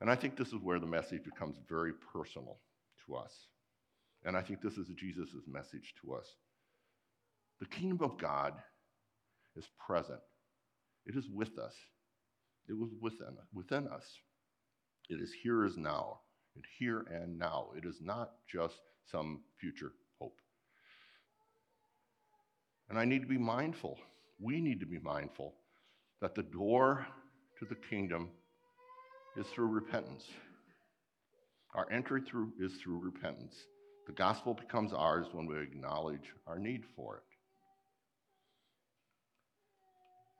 And 0.00 0.10
I 0.10 0.16
think 0.16 0.36
this 0.36 0.48
is 0.48 0.60
where 0.62 0.78
the 0.78 0.86
message 0.86 1.24
becomes 1.24 1.56
very 1.68 1.92
personal 2.12 2.58
to 3.06 3.16
us. 3.16 3.32
And 4.24 4.36
I 4.36 4.42
think 4.42 4.60
this 4.60 4.76
is 4.76 4.86
Jesus' 4.96 5.30
message 5.46 5.94
to 6.02 6.14
us. 6.14 6.26
The 7.60 7.66
kingdom 7.66 7.98
of 8.02 8.18
God 8.18 8.54
is 9.56 9.66
present, 9.84 10.20
it 11.06 11.16
is 11.16 11.28
with 11.32 11.58
us, 11.58 11.74
it 12.68 12.78
was 12.78 12.90
within, 13.00 13.36
within 13.52 13.88
us. 13.88 14.04
It 15.08 15.20
is 15.20 15.32
here 15.42 15.64
as 15.64 15.76
now, 15.76 16.20
and 16.54 16.64
here 16.78 17.04
and 17.10 17.36
now. 17.36 17.70
It 17.76 17.84
is 17.84 17.96
not 18.00 18.30
just 18.52 18.76
some 19.10 19.40
future 19.58 19.92
hope. 20.20 20.36
And 22.88 22.98
I 22.98 23.04
need 23.04 23.22
to 23.22 23.28
be 23.28 23.38
mindful, 23.38 23.98
we 24.40 24.60
need 24.60 24.80
to 24.80 24.86
be 24.86 25.00
mindful 25.00 25.54
that 26.20 26.34
the 26.34 26.42
door 26.42 27.06
to 27.58 27.64
the 27.64 27.74
kingdom 27.74 28.30
is 29.36 29.46
through 29.48 29.68
repentance. 29.68 30.24
Our 31.74 31.90
entry 31.90 32.22
through 32.22 32.52
is 32.60 32.72
through 32.82 33.00
repentance. 33.00 33.54
The 34.10 34.16
gospel 34.16 34.54
becomes 34.54 34.92
ours 34.92 35.28
when 35.30 35.46
we 35.46 35.56
acknowledge 35.60 36.34
our 36.44 36.58
need 36.58 36.82
for 36.96 37.18
it. 37.18 37.22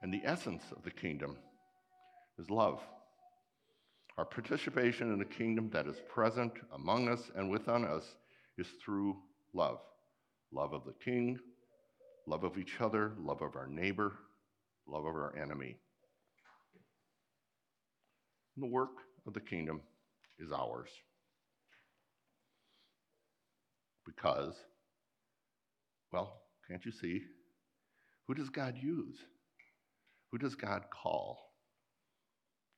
And 0.01 0.13
the 0.13 0.19
essence 0.25 0.61
of 0.75 0.83
the 0.83 0.91
kingdom 0.91 1.37
is 2.37 2.49
love. 2.49 2.81
Our 4.17 4.25
participation 4.25 5.13
in 5.13 5.19
the 5.19 5.23
kingdom 5.23 5.69
that 5.69 5.87
is 5.87 5.95
present 6.13 6.51
among 6.75 7.07
us 7.07 7.31
and 7.33 7.49
within 7.49 7.85
us 7.85 8.03
is 8.57 8.67
through 8.83 9.15
love 9.53 9.79
love 10.51 10.73
of 10.73 10.83
the 10.83 10.95
king, 11.05 11.39
love 12.27 12.43
of 12.43 12.57
each 12.57 12.81
other, 12.81 13.13
love 13.17 13.41
of 13.41 13.55
our 13.55 13.67
neighbor, 13.67 14.11
love 14.85 15.05
of 15.05 15.15
our 15.15 15.33
enemy. 15.41 15.77
And 18.57 18.65
the 18.65 18.73
work 18.73 18.97
of 19.25 19.33
the 19.33 19.39
kingdom 19.39 19.79
is 20.39 20.51
ours. 20.51 20.89
Because, 24.15 24.55
well, 26.11 26.41
can't 26.69 26.85
you 26.85 26.91
see? 26.91 27.21
Who 28.27 28.33
does 28.33 28.49
God 28.49 28.75
use? 28.77 29.17
Who 30.31 30.37
does 30.37 30.55
God 30.55 30.83
call? 30.91 31.39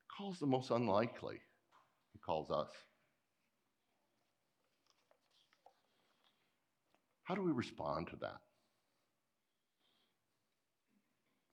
He 0.01 0.15
calls 0.17 0.39
the 0.39 0.45
most 0.45 0.69
unlikely. 0.69 1.37
He 2.13 2.19
calls 2.19 2.51
us. 2.51 2.69
How 7.23 7.35
do 7.35 7.41
we 7.41 7.51
respond 7.51 8.07
to 8.07 8.15
that? 8.17 8.39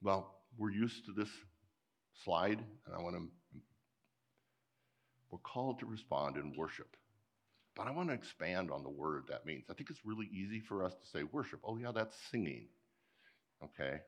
Well, 0.03 0.35
we're 0.59 0.73
used 0.73 1.07
to 1.07 1.13
this 1.13 1.31
slide, 2.25 2.59
and 2.87 2.95
I 2.95 3.01
want 3.01 3.17
to. 3.17 3.29
We're 5.31 5.39
called 5.39 5.79
to 5.81 5.87
respond 5.87 6.37
in 6.37 6.55
worship. 6.57 6.97
But 7.81 7.89
I 7.89 7.93
want 7.93 8.11
to 8.11 8.15
expand 8.15 8.71
on 8.71 8.83
the 8.83 8.91
word 8.91 9.25
that 9.31 9.47
means. 9.47 9.65
I 9.71 9.73
think 9.73 9.89
it's 9.89 10.05
really 10.05 10.29
easy 10.31 10.61
for 10.61 10.85
us 10.85 10.93
to 10.93 11.07
say 11.11 11.23
worship. 11.23 11.61
Oh, 11.65 11.79
yeah, 11.79 11.93
that's 11.95 12.15
singing. 12.31 12.67
Okay? 13.65 14.01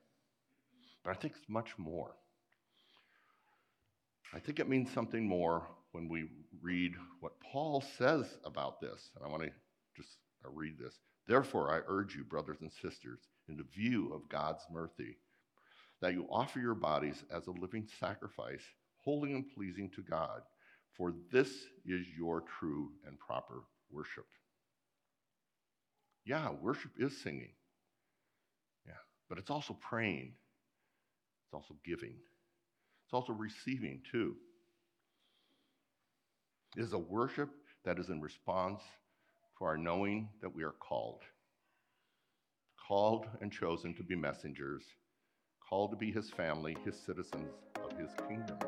But 1.02 1.12
I 1.12 1.14
think 1.14 1.32
it's 1.38 1.48
much 1.48 1.70
more. 1.78 2.10
I 4.34 4.40
think 4.40 4.60
it 4.60 4.68
means 4.68 4.92
something 4.92 5.26
more 5.26 5.66
when 5.92 6.06
we 6.06 6.28
read 6.60 6.92
what 7.20 7.40
Paul 7.40 7.82
says 7.96 8.26
about 8.44 8.82
this. 8.82 9.08
And 9.16 9.24
I 9.24 9.28
want 9.30 9.44
to 9.44 9.50
just 9.96 10.18
uh, 10.44 10.50
read 10.52 10.78
this. 10.78 10.92
Therefore, 11.26 11.72
I 11.72 11.80
urge 11.90 12.14
you, 12.14 12.24
brothers 12.24 12.58
and 12.60 12.70
sisters, 12.70 13.20
in 13.48 13.56
the 13.56 13.64
view 13.74 14.12
of 14.12 14.28
God's 14.28 14.64
mercy, 14.70 15.16
that 16.02 16.12
you 16.12 16.26
offer 16.30 16.60
your 16.60 16.74
bodies 16.74 17.24
as 17.34 17.46
a 17.46 17.52
living 17.52 17.88
sacrifice, 17.98 18.64
holy 19.02 19.32
and 19.32 19.46
pleasing 19.54 19.88
to 19.96 20.02
God, 20.02 20.42
for 20.96 21.14
this 21.30 21.48
is 21.86 22.06
your 22.16 22.42
true 22.58 22.90
and 23.06 23.18
proper 23.18 23.64
worship. 23.90 24.26
Yeah, 26.24 26.50
worship 26.50 26.92
is 26.98 27.20
singing. 27.22 27.52
Yeah, 28.86 28.92
but 29.28 29.38
it's 29.38 29.50
also 29.50 29.76
praying. 29.80 30.34
It's 31.46 31.54
also 31.54 31.74
giving. 31.84 32.14
It's 33.04 33.12
also 33.12 33.32
receiving, 33.32 34.00
too. 34.10 34.36
It 36.76 36.82
is 36.82 36.92
a 36.92 36.98
worship 36.98 37.50
that 37.84 37.98
is 37.98 38.08
in 38.08 38.20
response 38.20 38.80
to 39.58 39.64
our 39.64 39.76
knowing 39.76 40.28
that 40.40 40.54
we 40.54 40.62
are 40.62 40.74
called. 40.78 41.22
Called 42.88 43.26
and 43.40 43.52
chosen 43.52 43.94
to 43.94 44.02
be 44.02 44.14
messengers, 44.14 44.82
called 45.68 45.90
to 45.90 45.96
be 45.96 46.10
his 46.12 46.30
family, 46.30 46.76
his 46.84 46.98
citizens 46.98 47.52
of 47.82 47.98
his 47.98 48.10
kingdom. 48.28 48.58